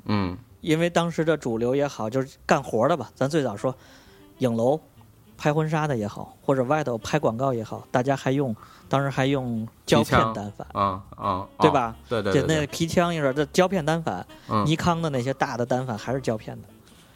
[0.05, 0.37] 嗯。
[0.61, 3.75] 因为当时的主流也好，就是干活的吧，咱最早说
[4.37, 4.79] 影楼
[5.43, 8.55] 拍婚纱的也好，或者外头拍广告也好，大家还用
[8.87, 11.47] 当时还用胶片单反，嗯嗯，哦？
[11.59, 11.93] 对吧？
[12.07, 16.67] 对对对那皮枪一说，这胶片单反，嗯，尼康的那些大的单反还是胶片的，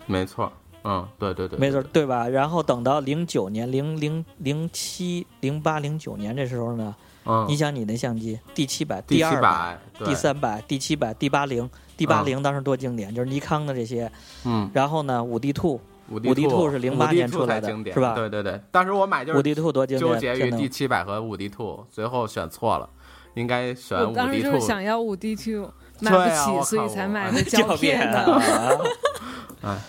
[0.08, 0.52] 没错，
[0.84, 2.28] 嗯，对对对，没错，对，吧？
[2.28, 14.12] 然后等到零九年、零零零七、零八、零九年这时候呢，嗯，你想你那相机 D 七百、第七二百、第，三百、第七百、第八零、第八零当时多经典，就是尼康的这些。
[14.44, 22.90] 嗯，然后呢，五 D Two，五五 D Two 是零八年出来的经典是吧对对对，当时我买就是五 D Two 多经典，纠结于真的 D 七百和五 D Two，最后选错了，
[23.34, 24.68] 应该选五我当 D 时就是 Two。
[24.68, 28.20] 想要五 D two，买不起，啊所以才买的 胶片的。
[29.62, 29.82] 啊，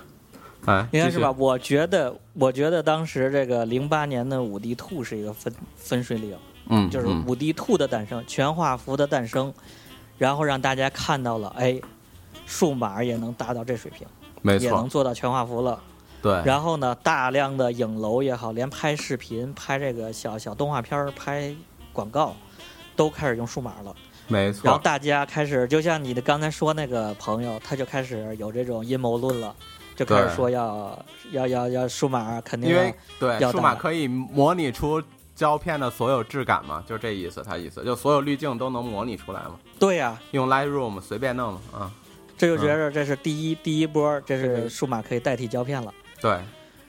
[0.66, 1.30] 哎，应该是吧？？
[1.36, 6.36] 我觉得，我觉得当时这个零八年的五 D Two 是一个分分水岭，
[6.68, 9.52] 嗯，嗯就是五 D Two 的诞生，全画幅的诞生，
[10.16, 11.78] 然后让大家看到了，哎，
[12.46, 14.06] 数码也能达到这水平，
[14.46, 15.80] 没也能，做到全画幅了。
[16.22, 21.54] 对，然后呢，大量的影楼也好，连拍视频、拍这个小小动画片儿、拍
[21.92, 22.34] 广告，
[22.94, 23.94] 都开始用数码了。
[24.28, 29.54] 没错然后，大家开始，就像你的刚才说那个朋友，他就开始有这种阴谋论了，
[29.94, 30.98] 就开始说要
[31.30, 35.00] 要要要数码肯定因为要对要数码可以模拟出
[35.36, 41.92] 胶片的所有质感嘛，就这意思，他意思就所有滤镜都能模拟出来嘛，对呀、用 Lightroom 随便弄嘛，啊，
[42.36, 45.92] 这就觉着这是第一、第一波，这是数码可以代替胶片了。
[46.20, 46.38] 对，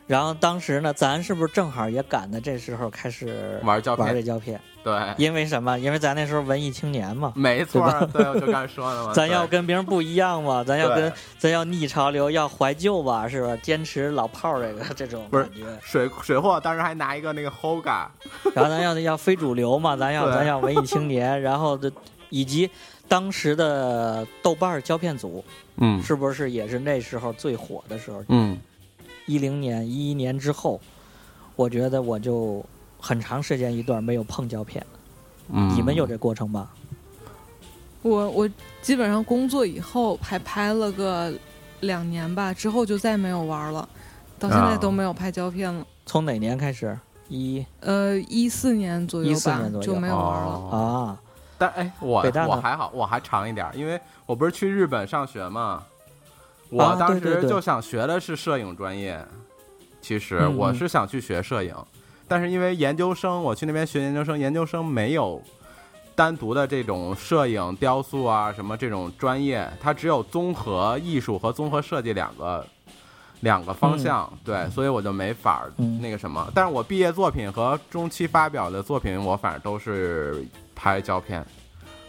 [0.05, 4.59] 然后当时呢，咱是不是正好也赶在这时候开始玩玩胶片，这胶片？
[4.83, 5.77] 对，因为什么？
[5.77, 13.53] 因为咱那时候文艺青年嘛，没错儿，对，我就刚才说的嘛， 咱要跟别人不一样嘛，咱要跟咱要逆潮流，要怀旧吧，是吧？
[13.61, 18.05] 坚持老炮儿这个这种感觉，水水货，当时还拿一个那个 Hoga，
[18.53, 21.91] 然后咱要要非主流嘛，咱要咱要文艺青年，然后的
[22.29, 22.69] 以及
[23.07, 25.43] 当时的豆瓣儿胶片组
[25.77, 28.23] 嗯是不是也是那时候最火的时候？
[28.29, 28.57] 嗯
[29.25, 30.79] 一零年、一一年之后，
[31.55, 32.65] 我觉得我就
[32.99, 34.85] 很长时间一段没有碰胶片。
[35.49, 36.71] 嗯，你们有这过程吧？
[38.03, 38.49] 我我
[38.81, 41.33] 基本上工作以后还拍了个
[41.81, 43.87] 两年吧，之后就再没有玩了，
[44.39, 45.85] 到现在啊都没有拍胶片了。
[46.05, 46.97] 从哪年开始？
[47.27, 50.51] 一呃，一四年左右吧年左，右就没有玩了。
[50.53, 51.19] 哦啊，
[51.57, 55.83] 但哎，我我还好，我还长一点儿，因为我不是去日本上学嘛，
[56.69, 59.25] 我啊当时就想学的是摄影专业。
[59.99, 61.75] 其实我是想去学摄影，
[62.29, 65.41] 但是因为研究生，我去那边学研究生，研究生没有
[66.15, 72.65] 单独的这种摄影、雕塑啊什么这种专业，它只有综合艺术和综合设计两个
[73.41, 74.31] 两个方向。
[74.45, 76.49] 对，所以我就没法儿嗯那个什么。
[76.55, 80.45] 但是我毕业作品和中期发表的作品，我反正都是
[80.77, 81.43] 拍胶片，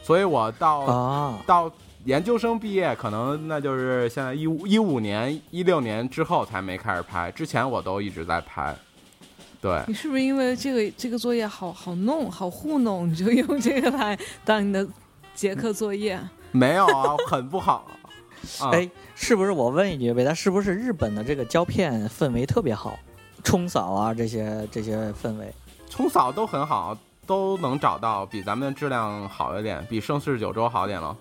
[0.02, 1.72] 所以我到、啊，到
[2.04, 8.76] 研究生毕业，可能那就是现在一五一五年、一六年之后才没开始拍，之前我都一直在拍。
[9.60, 14.86] 对，你是不是因为这个这个作业好好弄、好糊弄，你就用这个来当你的
[15.34, 16.20] 结课作业？
[16.52, 17.90] 没有啊，很不好。
[18.60, 22.96] 啊、哎，是不是我问一句，北大是不是日本的这个胶片氛围特别好，
[23.42, 25.52] 冲扫啊这些这些氛围？
[25.90, 26.96] 冲扫都很好，
[27.28, 31.16] 都能找到，比咱们质量好一点，比盛世九州好点了。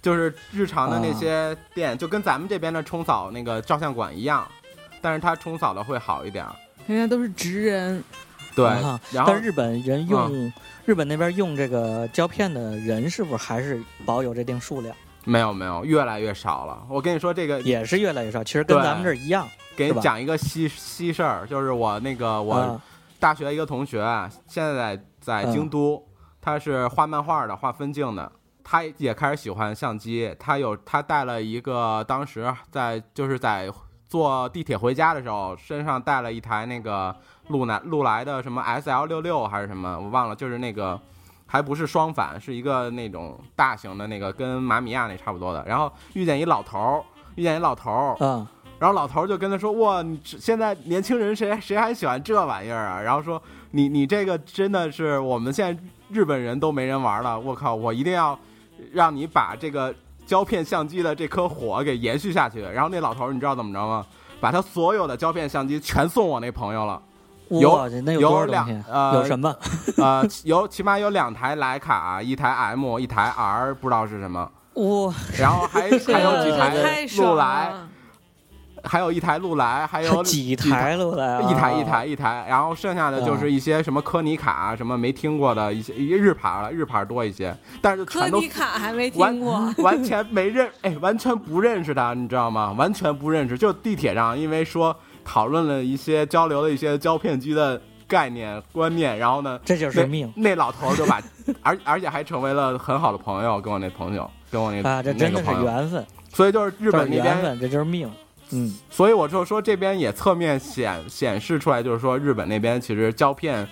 [0.00, 4.48] 就是日常的那些店，就跟咱们这边的冲扫那个照相馆一样，
[5.02, 6.54] 但是它冲扫的会好一点儿。
[6.86, 8.02] 人家都是职人，
[8.54, 10.52] 对，啊然后但日本人用、
[10.84, 14.96] 日本那边用这个胶片的人是不是还是保有这定数量？
[15.24, 16.82] 没有没有，越来越少了。
[16.88, 19.46] 我跟你说这个，也是越来越少，其实跟咱们这儿一样。
[19.76, 22.80] 给你讲一个稀稀事儿，就是我那个我啊
[23.18, 24.00] 大学一个同学，
[24.46, 26.02] 现在在嗯京都，
[26.40, 28.30] 他是画漫画的，画分镜的。
[28.68, 33.70] 他也开始喜欢相机，他有他带了一个，当时在就是在
[34.08, 37.14] 坐地铁回家的时候，身上带了一台那个
[37.48, 41.00] 路南路来的什么 S L 六六还是什么，我忘了，就是那个
[41.46, 45.64] 还不是双反，是一个那种大型的那个跟马米亚那差不多的。
[45.64, 47.04] 然后遇见一老头儿，
[47.36, 53.40] 遇见一老头儿，啊，然后老头儿就跟他说：“哇，你现在年轻人谁谁还喜欢这玩意儿啊？”然后说
[53.72, 58.38] ：“你你这个真的是我们现在日本人都没人玩了，我靠，我一定要
[58.92, 59.94] 让你把这个
[60.26, 64.04] 胶片相机的这颗火给延续下去。”然后那老头儿你知道怎么着吗？
[64.38, 67.00] 把他所有的胶片相机全送我那朋友了，
[67.48, 68.44] 有哇，这那有？
[68.44, 69.56] 两呃有什么？
[69.96, 77.88] 呃，有起码有两台徕卡，一台 M，一台 R，不知道是什么，哇，然后还还有几台太爽路来，了。
[78.86, 81.42] 还有一台路来，还有 几台路来啊？
[81.42, 92.72] 一台一台一台，然后剩下的就是一些什么科尼卡，什么没听过的一些一日牌了，日牌多一些，但是科全都尼卡还没完听过， 完全没认，哎，完全不认识他，你知道吗？
[92.72, 101.20] 完全不认识，就地铁上，因为说讨论了一些交流了一些胶片机的概念观念，然后呢，这就是命那老头儿就把，
[101.62, 105.02] 而而且还成为了很好的朋友，跟我那朋友，跟我那啊！
[105.02, 108.08] 这真的是缘分，所以就是日本那边缘分，这就是命。
[108.50, 113.66] 嗯，所以我就说这边也侧面显显示出来，就是说日本那边其实胶片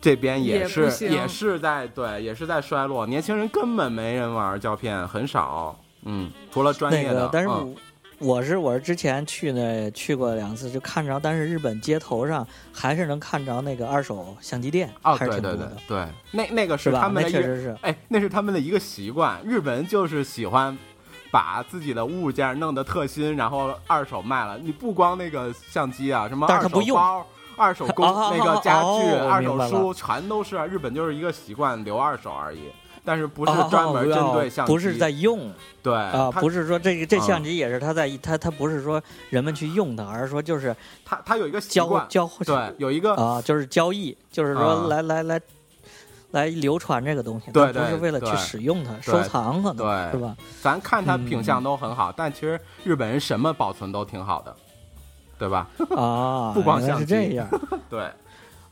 [0.00, 5.78] 这边也也是也是在对也是在衰落，年轻人根本没人玩胶片，很少。
[6.04, 7.74] 嗯，除了专业的，那个，但是嗯
[8.20, 16.98] 我我是我是之前去那去过两次，就看着，但是日本街头上还是能看着那个二手相机店，哦，对对对对，那那个是吧？
[16.98, 17.76] 那他们的一个确实是。
[17.82, 19.42] 哎，那是他们的一个习惯。
[19.44, 20.76] 日本人就是喜欢
[21.34, 24.56] 把自己的物件弄得特新，然后二手卖了。
[24.56, 32.60] 你不光那个相机啊，什么二手包、二手工、 哦那个家具、哦二手书，全都是日本就是一个习惯留二手而已。
[33.04, 45.40] 但是不是哦专门针对相机，不是在用对啊，它不是说这个这嗯相机也是他在他他不是说人们去用它，而是说就是他他有一个习交惯，交对，有一个啊，就是交易，就是啊说来来来
[46.34, 50.12] 来流传这个东西，不是为了去使用它，收藏可能对。
[50.12, 50.36] 是吧？
[50.60, 54.54] 咱看它品嗯相都很好，但其实日本人什么保存都挺好的，
[55.38, 55.68] 对吧？
[55.96, 57.48] 啊， 不光是这样。
[57.88, 58.02] 对，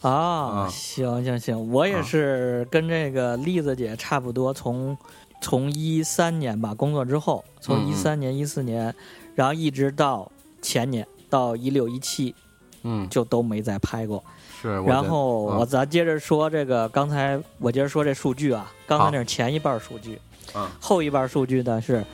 [0.00, 0.70] 啊，嗯。
[0.70, 4.98] 行行行，我也嗯是跟这个栗子姐差不多，从
[5.40, 8.92] 从一三年吧工作之后，从一三年一四年，
[9.36, 10.28] 然后一直到
[10.60, 12.34] 前年到一六一七，
[12.82, 14.22] 嗯，就都没再拍过。
[14.62, 14.80] 是。
[14.82, 20.18] 然后嗯我咱接着说这个，刚才我接着说这数据啊，刚才那是前一半数据，
[20.54, 22.04] 嗯后一半数据呢是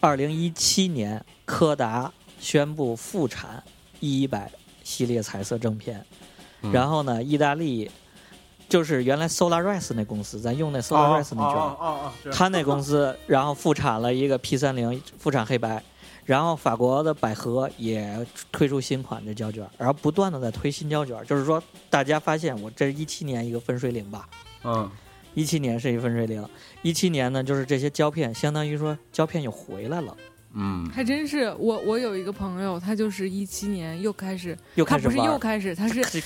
[0.00, 3.62] 二零一七年柯达宣布复产
[3.98, 4.50] E 一百
[4.82, 6.02] 系列彩色正片，
[6.62, 7.90] 嗯然后呢，意大利
[8.68, 15.82] 就是原来 Solaris 那公司，咱用那哦 Solaris 那卷他那公司然后复产了一个 P 三零，复产黑白。
[16.30, 21.60] 然后法国的百合也推出新款的胶卷，然后不断的在推新胶卷，就是说
[21.90, 24.28] 大家发现我这是一七年一个分水岭吧，
[24.62, 24.88] 嗯。
[25.34, 26.44] 一七年是一分水岭，
[26.82, 30.16] 一七年呢就是这些胶片，相当于说胶片又回来了，
[30.52, 36.18] 嗯还真是，我我有一个朋友，他就是一七年又开始，又他不是开始玩儿，又开始，他是第，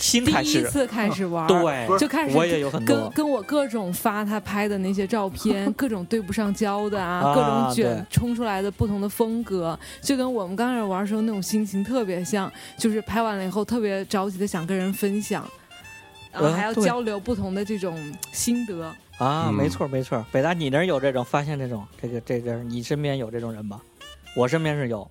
[0.42, 15.46] 一次开始玩，，对，就开始我也有很跟多，跟我各种发他拍的那些照片， 各种对不上焦的啊，啊各种卷冲出来的不同的风格，就跟我们刚开始玩的时候那种心情特别像，就是拍完了以后特别着急的想跟人分享，
[16.32, 17.94] 然后还要交流不同的这种
[18.32, 18.84] 心得。
[19.18, 23.80] 啊，嗯没错没错，北大你那儿有这种发现这种这个这个，你身边有这种人吗？
[24.36, 25.08] 我身边是有，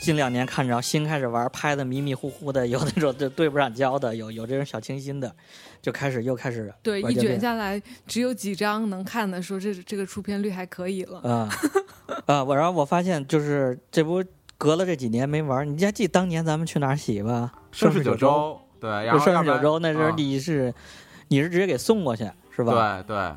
[0.00, 5.32] 近两年看着新开始玩，拍的迷迷糊糊的，有那种就对不上焦的，有有这种小清新的，
[5.80, 11.20] 就开始又开始对，一卷下来只有几张能看的，说这这个出片率还可以了。
[11.20, 11.48] 啊
[12.26, 12.42] 啊！
[12.42, 14.22] 我然后我发现就是这不
[14.58, 17.52] 隔了这几年没玩，你还记当年咱们去哪儿洗吧？
[17.70, 20.74] 盛世九州，对，然后盛世九州那时候啊你是、
[21.28, 23.02] 你是直接给送过去是吧？
[23.06, 23.34] 对对，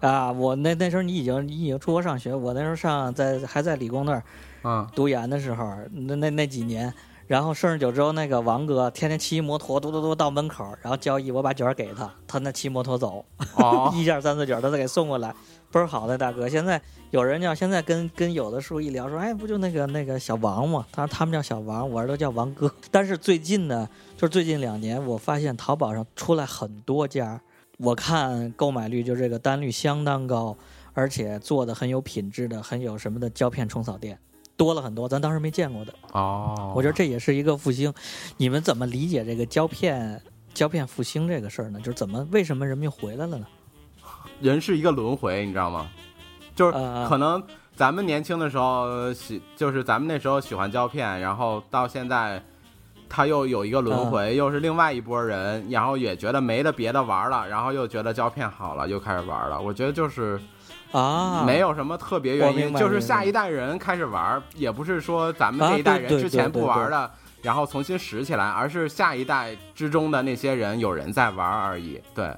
[0.00, 4.22] 啊，我那那时候你已经你已经出国上学，我那时候上在还在理工那儿
[4.64, 6.92] 嗯读研的时候，那那那几年，
[7.26, 13.24] 然后盛世九州那个王哥天天骑摩托嘟嘟嘟到门口，然后交易我把卷儿给他，他那骑摩托走，
[13.56, 15.34] 哦 一件三四卷儿他再给送过来，
[15.70, 16.48] 倍儿好的大哥。
[16.48, 16.80] 现在
[17.10, 20.86] 有人叫现在跟跟有的叔一聊说，哎，不就那个那个小王吗？
[20.92, 22.72] 他说他们叫小王，我这都叫王哥。
[22.90, 27.40] 但是最近呢，就是最近两年，我发现淘宝上出来很多家，
[27.82, 30.54] 我看购买率就这个单率相当高，
[30.92, 34.18] 而且做的很有品质的，很有什么的胶片冲扫店。
[34.54, 35.94] 多了很多，咱当时没见过的。
[36.12, 37.92] 哦，我觉得这也是一个复兴。
[38.36, 40.20] 你们怎么理解这个胶片
[40.52, 41.78] 胶片复兴这个事儿呢？
[41.78, 43.46] 就是怎么为什么人们又回来了呢？
[44.42, 45.90] 人是一个轮回，你知道吗？
[46.54, 47.42] 就是呃可能
[47.74, 52.42] 咱们年轻的时候喜，就是咱们那时候喜欢胶片，然后到现在，
[53.10, 59.60] 他又有一个轮嗯回，又是另外一波人，然后也觉得没得别的玩了，然后又觉得胶片好了，又开始玩了。
[59.60, 60.40] 我觉得就是
[60.92, 67.10] 啊，没有什么特别原因，就是下一代人开始玩，也不是说咱们这一代人之前对对不玩的，
[67.42, 72.00] 然后重新拾起来，而是下一代之中的那些人有人在玩而已。
[72.14, 72.32] 对，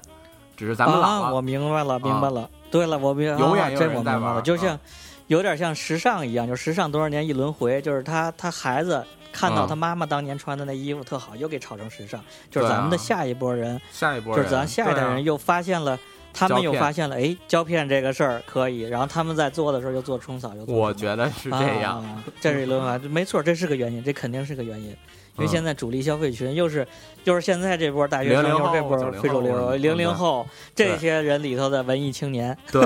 [0.57, 1.35] 只是咱们老啊，了。
[1.35, 2.49] 我明白了，明白了。
[2.71, 4.79] 对了，我明白永远有人在玩就啊像
[5.27, 9.05] 有点像时尚一样，就时尚多少年一轮回，就是他他孩子。
[9.33, 9.67] 看到嗯。
[9.67, 15.99] 他妈妈当年穿的那衣服特好，又给炒成时尚，就是咱们的下一波人，下一波人，就是咱下一代人又发现了，
[16.31, 22.01] 他们又发现了，哎，胶片这个事儿可以，然后他们在做的时候又做冲扫，又做我觉得是这样。
[22.03, 24.95] 啊，这是一轮回，没错，这是个原因，这肯定是个原因。
[25.35, 25.47] 因为嗯。
[25.47, 26.87] 现在主力消费群又是
[27.23, 32.83] 又是现在这波大学生，又是这波非主流零零后这些人里头的文艺青年，对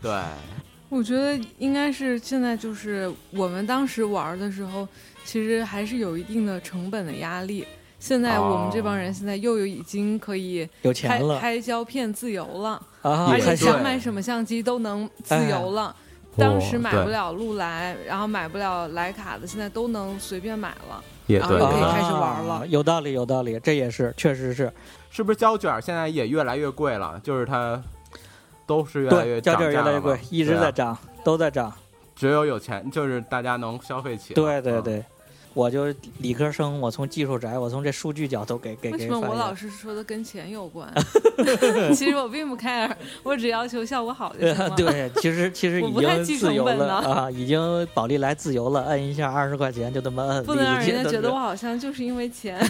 [0.00, 0.12] 对，
[0.88, 4.86] 我觉得应该是现在就是我们当时玩的时候，
[5.30, 7.64] 其实还是有一定的成本的压力。
[8.00, 12.70] 现在我们这帮人哦现在又有已经可以有拍钱了拍胶片自由了，
[13.02, 15.94] 啊，而且想买什么相机都能自由了。
[16.36, 21.00] 当时买哦不了禄来，然后买不了徕卡的，现在都能随便买了。
[21.28, 24.72] 也对然后就可以开始玩了啊有道理，有道理，这也是，确实是，
[25.12, 27.20] 是不是胶卷现在也越来越贵了？
[27.22, 27.80] 就是它
[28.66, 31.72] 都是越来越对，胶卷越来越贵一直在涨，都在涨，
[32.16, 34.34] 只有有钱，就是大家能消费起。
[34.34, 35.04] 嗯，对对对。
[35.52, 39.20] 我就理科生，我从技术宅，我从这数据角度给给为什么。
[39.20, 40.88] 我老是说的跟钱有关？
[41.94, 42.90] 其实我并不 care，
[43.22, 44.70] 我只要求效果好就行了。
[44.76, 52.60] 对，其实其实已经计自由了啊，已经宝利来自由了，摁一下二十块钱就这么摁，不能让人家觉得我好像就是因为钱。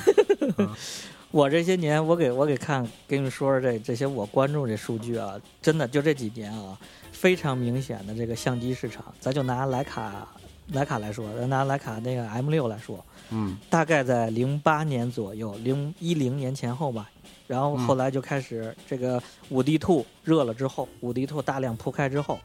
[1.30, 6.76] 我这些年，我给我给看，给你们说说这这些我关注这数据啊，真的就这几年啊，
[7.12, 10.26] 非常明显的这个相机市场，咱就拿徕卡
[10.72, 17.10] 徕卡来说，咱拿徕卡那个 M 六来说，嗯大概在零八年左右，零一零年前后吧。
[17.46, 22.38] 然后嗯后来就开始这个五 D Two 热了之后，五 D Two 大量铺开之后，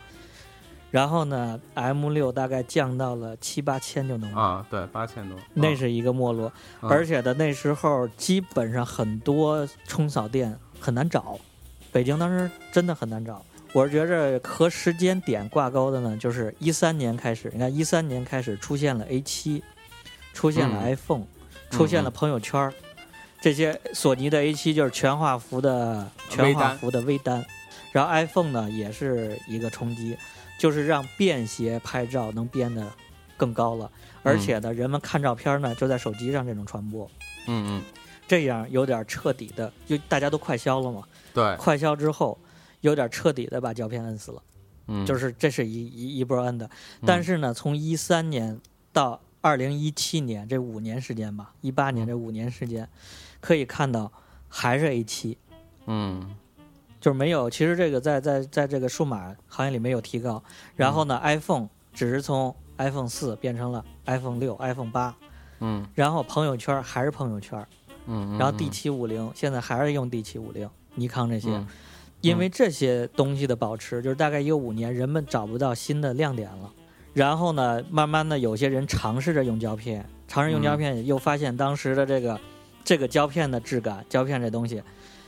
[0.89, 6.51] 然后呢，M 六大概降到了七八千就能买，啊，对，八千多，那是一个没落。
[6.81, 11.37] 嗯而且的那时候基本上很多冲扫店很难找，
[11.91, 13.45] 北京当时真的很难找。
[13.75, 19.61] 我是觉着和时间点挂钩的呢，就是一三年开始，你看一三年开始出现了 A 七，
[20.31, 20.95] 出现了嗯。
[20.95, 21.25] iPhone，、
[21.69, 22.13] 出现了嗯。
[22.13, 22.73] 朋友圈儿，
[23.41, 27.45] 这些索尼的 A 七就是全画幅的全画幅的微单，
[27.91, 30.17] 然后 iPhone 呢也是一个冲击，
[30.57, 32.89] 就是让便携拍照能变得
[33.35, 33.91] 更高了，
[34.23, 37.11] 而且呢，人们看照片呢就在手机上这种传播，
[37.47, 37.81] 嗯嗯，
[38.25, 41.03] 这样有点彻底的，就大家都快消了嘛，
[41.33, 42.39] 对，快消之后
[42.85, 44.43] 有点彻底的把胶片摁死了，
[44.87, 46.69] 嗯，就是这是一一一波摁的，
[47.05, 48.59] 但是呢，从一三年
[48.93, 52.87] 到二零一七年这五年时间吧，一八年这五年时间，
[53.41, 54.11] 可以看到
[54.47, 55.37] 还是 A 七，
[55.87, 56.35] 嗯，
[57.01, 57.49] 就是没有。
[57.49, 60.43] 其实这个在在在这个数码行业里没有提高。
[60.75, 65.15] 然后呢，iPhone 只是从 iPhone 四变成了 iPhone 六、iPhone 八，
[65.59, 65.87] 嗯。
[65.95, 67.65] 然后朋友圈还是朋友圈，
[68.05, 71.67] 嗯，然后 D 七五零现在还是用 D 七五零，尼康这些，嗯
[72.25, 76.71] 因为这些东西的保持，就是大概一个五年，人们找不到新的亮点了。
[77.13, 82.39] 然后呢，慢慢的有些人尝试着用胶片，尝试用胶片，又发现当时的这个
[82.83, 84.81] 这个胶片的质感，胶片这东西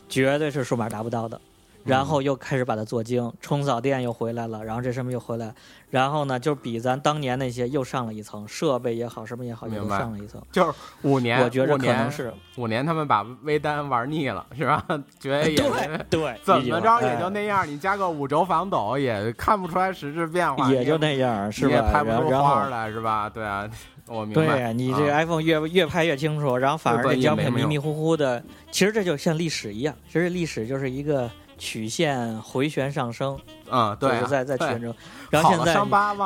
[0.09, 1.39] 绝对是数码达不到的。
[1.83, 5.53] 然后又开始把它做精，冲扫店又回来了，然后这什么又回来，
[5.89, 10.41] 然后呢，就比咱当年那些又上了一层，设备也好，什么也好，也都明白上了一层。
[10.51, 10.73] 就是
[11.03, 14.83] 五年，我觉着可能是五年，他们把微单玩腻了，是吧？
[15.19, 21.89] 觉得也对对，怎么着也哎就那样，你加个五轴防抖也看不出来实质变化，也就那样，是吧也吧？
[21.91, 23.29] 拍不出花来，是吧？
[23.29, 23.69] 对啊，
[24.07, 24.45] 我明白。
[24.45, 33.37] 对呀，你这 iPhone 越越拍越清楚，然后反而对这胶片迷迷糊糊的，其实这就像历史一样，其实历史就是一个曲线回旋上升，
[33.69, 34.95] 嗯，对啊，就是在在曲对线中。
[35.29, 35.77] 然后现在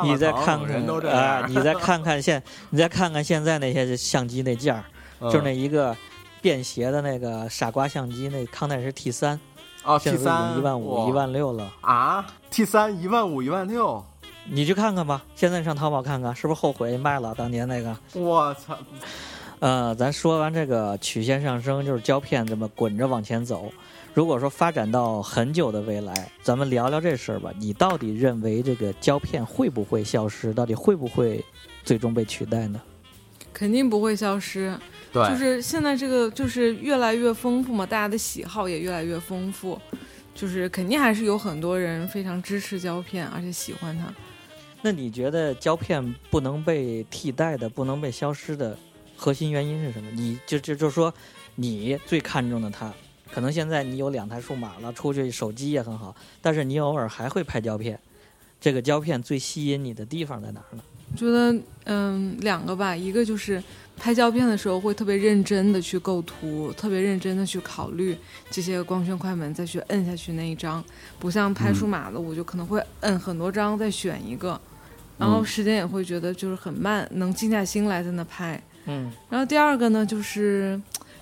[0.04, 4.84] 你再看看人都这啊，样，你再 看看现，你再看看现在那些相机那件儿，
[5.20, 5.96] 嗯就是那一个
[6.42, 9.40] 便携的那个傻瓜相机，那康奈时 T 三
[10.00, 11.72] ，T 三一万五、一万六了。
[11.82, 14.04] 啊，T 三一万五一万六，
[14.46, 17.96] 你去看看吧，现在上淘宝看看，是不是后悔卖了当年那个？
[18.14, 18.78] 我操，
[19.60, 23.72] 呃，咱说完这个曲线上升，就是胶片这么滚着往前走。
[24.14, 27.50] 如果说发展到很久的未来，咱们聊聊这事儿吧。
[27.58, 30.54] 你到底认为这个胶片会不会消失？
[30.54, 31.44] 到底会不会
[31.84, 32.82] 最终被取代呢？
[33.54, 34.78] 肯定不会消失。
[35.14, 39.80] 对，就是现在这个就是越来越丰富嘛，大家的喜好也越来越丰富，
[40.36, 44.14] 就是肯定还是有很多人非常支持胶片，而且喜欢它。
[44.82, 48.78] 那你觉得胶片不能被替代的、不能被消失的
[49.16, 50.12] 核心原因是什么？
[50.12, 51.14] 你就就就说
[51.56, 52.92] 你最看重的它，
[53.34, 58.00] 可能现在你有两台数码了，出去手机也很好，但是你偶尔还会拍胶片。
[58.60, 60.84] 这个胶片最吸引你的地方在哪儿呢？
[61.16, 61.54] 觉得
[61.86, 63.62] 嗯，两个吧，一个就是
[63.98, 68.16] 拍胶片的时候会特别认真的去构图，特别认真的去考虑
[68.50, 70.82] 这些光圈快门，再去摁下去那一张，
[71.20, 74.60] 不像拍数码的，我就可能会摁很多张再选一个，
[75.18, 78.62] 然后嗯时间也会觉得就是很慢，能静下心来在那拍。
[78.86, 80.80] 嗯然后第二个呢，就是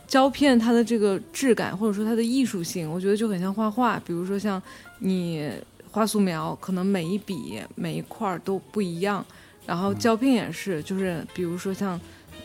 [0.09, 4.01] 胶片它的这个质感或者说它的艺术性，我觉得就很像画画。
[4.05, 4.61] 比如说像
[4.97, 5.49] 你
[5.91, 9.23] 画素描，可能每一笔每一块儿都不一样，
[9.65, 11.97] 然后胶片也是，就是比如说像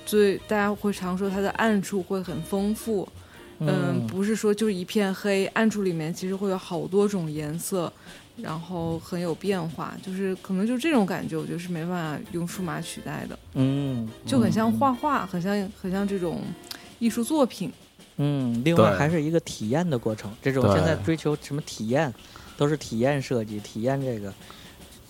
[0.04, 3.08] 最大家会常说它的暗处会很丰富，
[3.58, 7.92] 嗯，不是说就是一片黑，暗处里面其实会有好多种颜色。
[8.36, 13.38] 然后很有变化，就是可能就这种感觉，我觉得是没办法用数码取代的。
[13.52, 16.42] 嗯，就很像画画，很像很像这种
[16.98, 17.72] 艺术作品。
[18.16, 20.32] 嗯，另外还是一个体验的过程。
[20.40, 22.12] 这种对现在追求什么体验，
[22.56, 24.32] 都是体验设计，体验这个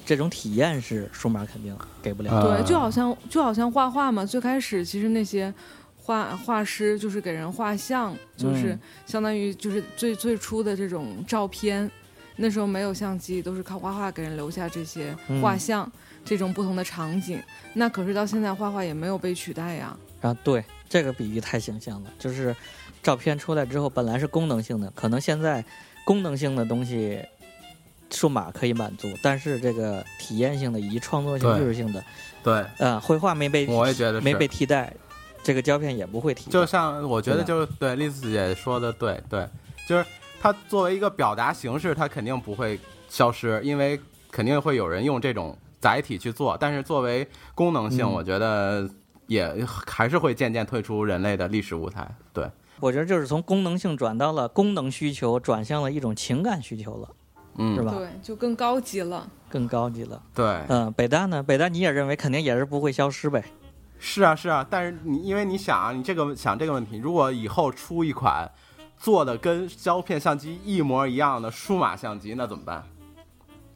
[0.07, 5.53] 这种体验是数码肯定给不了对，就好像就好像画画嘛，最开始其实那些
[5.97, 11.91] 画画师就是给人画像，就是嗯相当于就是最最初的这种照片。
[12.37, 15.89] 那时候没有相机，都是靠画画给人留下这些画像，
[16.25, 17.41] 这种不同的场景。
[17.75, 19.97] 那可是到现在，画画也没有被取代呀。
[20.21, 20.65] 啊，对，
[20.95, 22.11] 这个比喻太形象了。
[22.21, 22.55] 就是
[23.03, 25.65] 照片出来之后，本来是功能性的，可能现在
[26.05, 27.21] 功能性的东西
[28.13, 32.05] 数码可以满足，但是这个体验性的以及创作性、艺术性的，
[32.45, 34.95] 对，呃，绘画没被我也觉得是没被替代，
[35.43, 36.53] 这个胶片也不会替代。
[36.53, 39.49] 就像我觉得就是对丽子姐说的对对，
[39.89, 40.07] 就是
[40.41, 42.79] 它作为一个表达形式，它肯定不会
[43.09, 43.99] 消失，因为
[44.31, 46.57] 肯定会有人用这种载体去做。
[46.61, 48.89] 但是作为功能性，嗯我觉得
[49.27, 52.09] 也还是会渐渐退出人类的历史舞台。
[52.33, 52.51] 对，
[52.81, 57.09] 我觉得就是从功能性转到了功能需求，转向了一种情感需求了，
[57.57, 57.95] 嗯，是吧？
[57.97, 59.29] 对，就更高级了。
[59.49, 60.21] 更高级了。
[60.35, 61.43] 对，嗯，北大呢？
[61.43, 63.45] 北大你也认为肯定也是不会消失呗？
[63.99, 64.67] 是啊是啊。
[64.69, 68.51] 但是你因为你想啊，你这个想这个问题，如果以后出一款
[68.97, 72.83] 做的跟胶片相机一模一样的数码相机，那怎么办？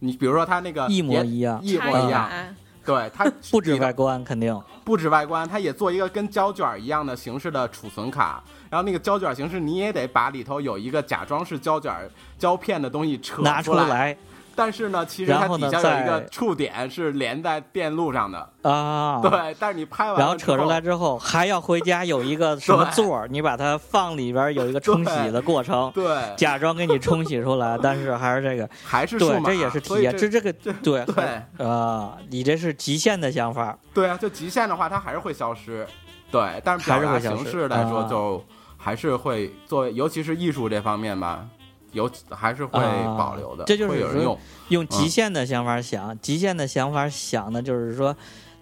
[0.01, 2.57] 你比如说它那个一模一样一模一样，感
[2.89, 8.43] 对它 不止外观，肯定不止外观，它也做一个跟胶卷一样的形式的储存卡。
[8.70, 11.95] 然后那个胶卷形式，你也得把里头有一个假装是胶卷
[12.39, 14.16] 胶片的东西扯拿出来。
[14.59, 19.21] 但是呢，其实它底下有一个触点是连在电路上的啊。
[19.23, 26.05] 对，但是你拍完然后扯出来之后，还要回家有一个什么 座儿你把它放里边有一个冲洗的过程，对，
[26.37, 30.53] 假装给你冲洗出来，但是还是这个， 还是对，这也是体验，这这个
[30.83, 31.25] 对对
[31.65, 33.79] 啊，你这是极限的想法。
[33.95, 35.87] 对啊，就极限的话，它还是会消失。
[36.33, 38.45] 对，但是表达形式来说，就
[38.77, 41.47] 还是会作为，尤其是艺术这方面吧。
[41.93, 42.78] 有还是会
[43.16, 48.14] 保留的，这就是有人用用极限的想法想，极限的想法想的就是说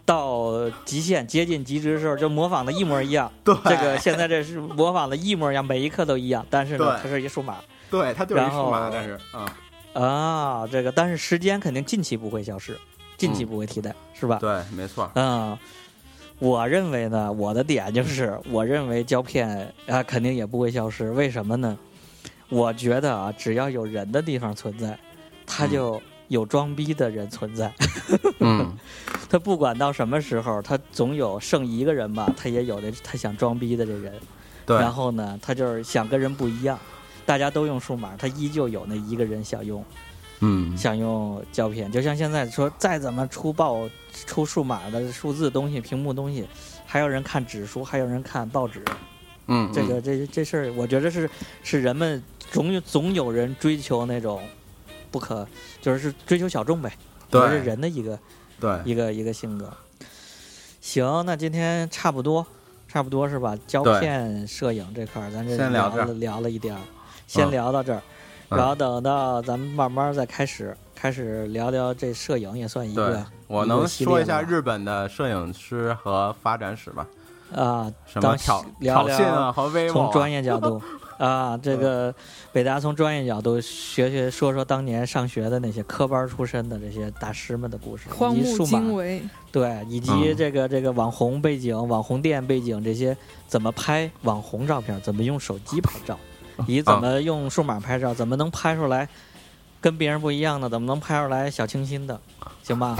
[0.04, 3.30] 到极限接近极值的时候，就模仿的一模一样。
[3.42, 7.56] 对，这个现在这是模仿的一模一样，每一刻都一样，但是呢，它是一数码。
[7.90, 9.56] 对，它就是一数码，但是啊
[10.00, 12.76] 啊，这个但是时间肯定近期不会消失，
[13.16, 14.38] 近期不会替代，是吧？
[14.40, 15.10] 对，没错。
[15.14, 15.58] 嗯，
[16.38, 21.76] 我认为呢，我的点就是，我认为胶片啊肯定也不会消失，为什么呢？
[22.48, 24.98] 我觉得啊，只要有人的地方存在，
[25.44, 27.72] 他就有装逼的人存在。
[28.40, 28.76] 嗯，
[29.28, 34.12] 他不管到什么时候，他总有剩一个人吧，他也有的他想装逼的这人。
[34.64, 34.76] 对。
[34.78, 36.78] 然后呢，他就是想跟人不一样，
[37.24, 39.84] 大家都用数码，他依旧有那一个人想用，
[40.40, 41.90] 嗯，想用胶片。
[41.90, 43.88] 就像现在说，再怎么出报
[44.26, 46.46] 出数码的数字东西、屏幕东西，
[46.84, 48.84] 还有人看纸书，还有人看报纸。
[49.46, 51.28] 嗯，这个这这事儿，我觉得是
[51.62, 52.22] 是人们。
[52.52, 54.40] 总有总有人追求那种
[55.10, 55.44] 不可，
[55.82, 56.96] 就是追求小众呗，
[57.28, 58.16] 对，是人的一个
[58.60, 59.68] 对一个一个性格。
[60.80, 62.46] 行，那今天差不多，
[62.86, 63.58] 差不多是吧？
[63.66, 66.80] 胶片摄影这块儿，咱这聊了聊了一点儿，
[67.26, 68.00] 先聊到这儿，
[68.48, 73.26] 然后等到咱们慢慢再开始开始聊聊这摄影也算一个。
[73.48, 77.04] 我能说一下日本的摄影师和发展史吗？
[77.54, 80.80] 啊，什么挑挑衅啊和威从专业角度。
[81.16, 82.14] 啊，这个
[82.52, 88.82] 北大从专业角度学学说说当年上学的那些科班出身的这些大师们的故事，以及数码
[89.50, 93.16] 对，以及这个这个网红背景、网红店背景这些
[93.46, 96.18] 怎么拍网红照片，怎么用手机拍照，
[96.66, 99.08] 以及怎么用数码拍照，怎么能拍出来
[99.80, 102.20] 跟别人不一样的，怎么能拍出来小清新的，
[102.62, 102.94] 行吧？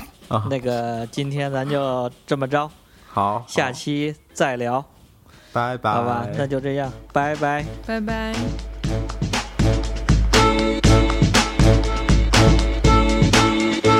[0.48, 2.70] 那个今天咱就这么着，
[3.06, 4.84] 好，下期再聊。
[5.50, 8.34] 拜拜，好吧，那就这样，拜拜，拜拜。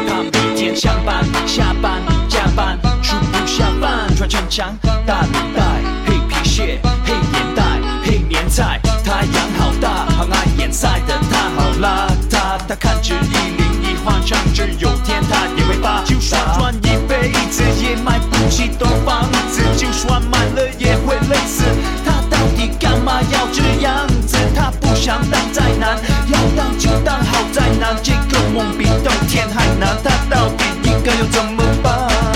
[0.06, 4.76] 他每天上班、下班、加班，吃不下饭，穿城墙，
[5.06, 5.62] 大领带，
[6.04, 7.62] 黑皮鞋，黑眼袋，
[8.04, 8.78] 黑棉菜。
[9.02, 16.04] 太阳好大，好爱眼晒的他好邋遢，他看着一零一幻想着有天他也会发，
[17.26, 21.64] 辈子也买不起栋房子，就算买了也会累死。
[22.04, 23.20] 他到底干嘛。
[23.32, 25.98] 要这样子，他不想当再难，
[26.28, 27.96] 要当就当好再难。
[28.02, 32.35] 这个梦比登天还难，他到底应该要怎么办？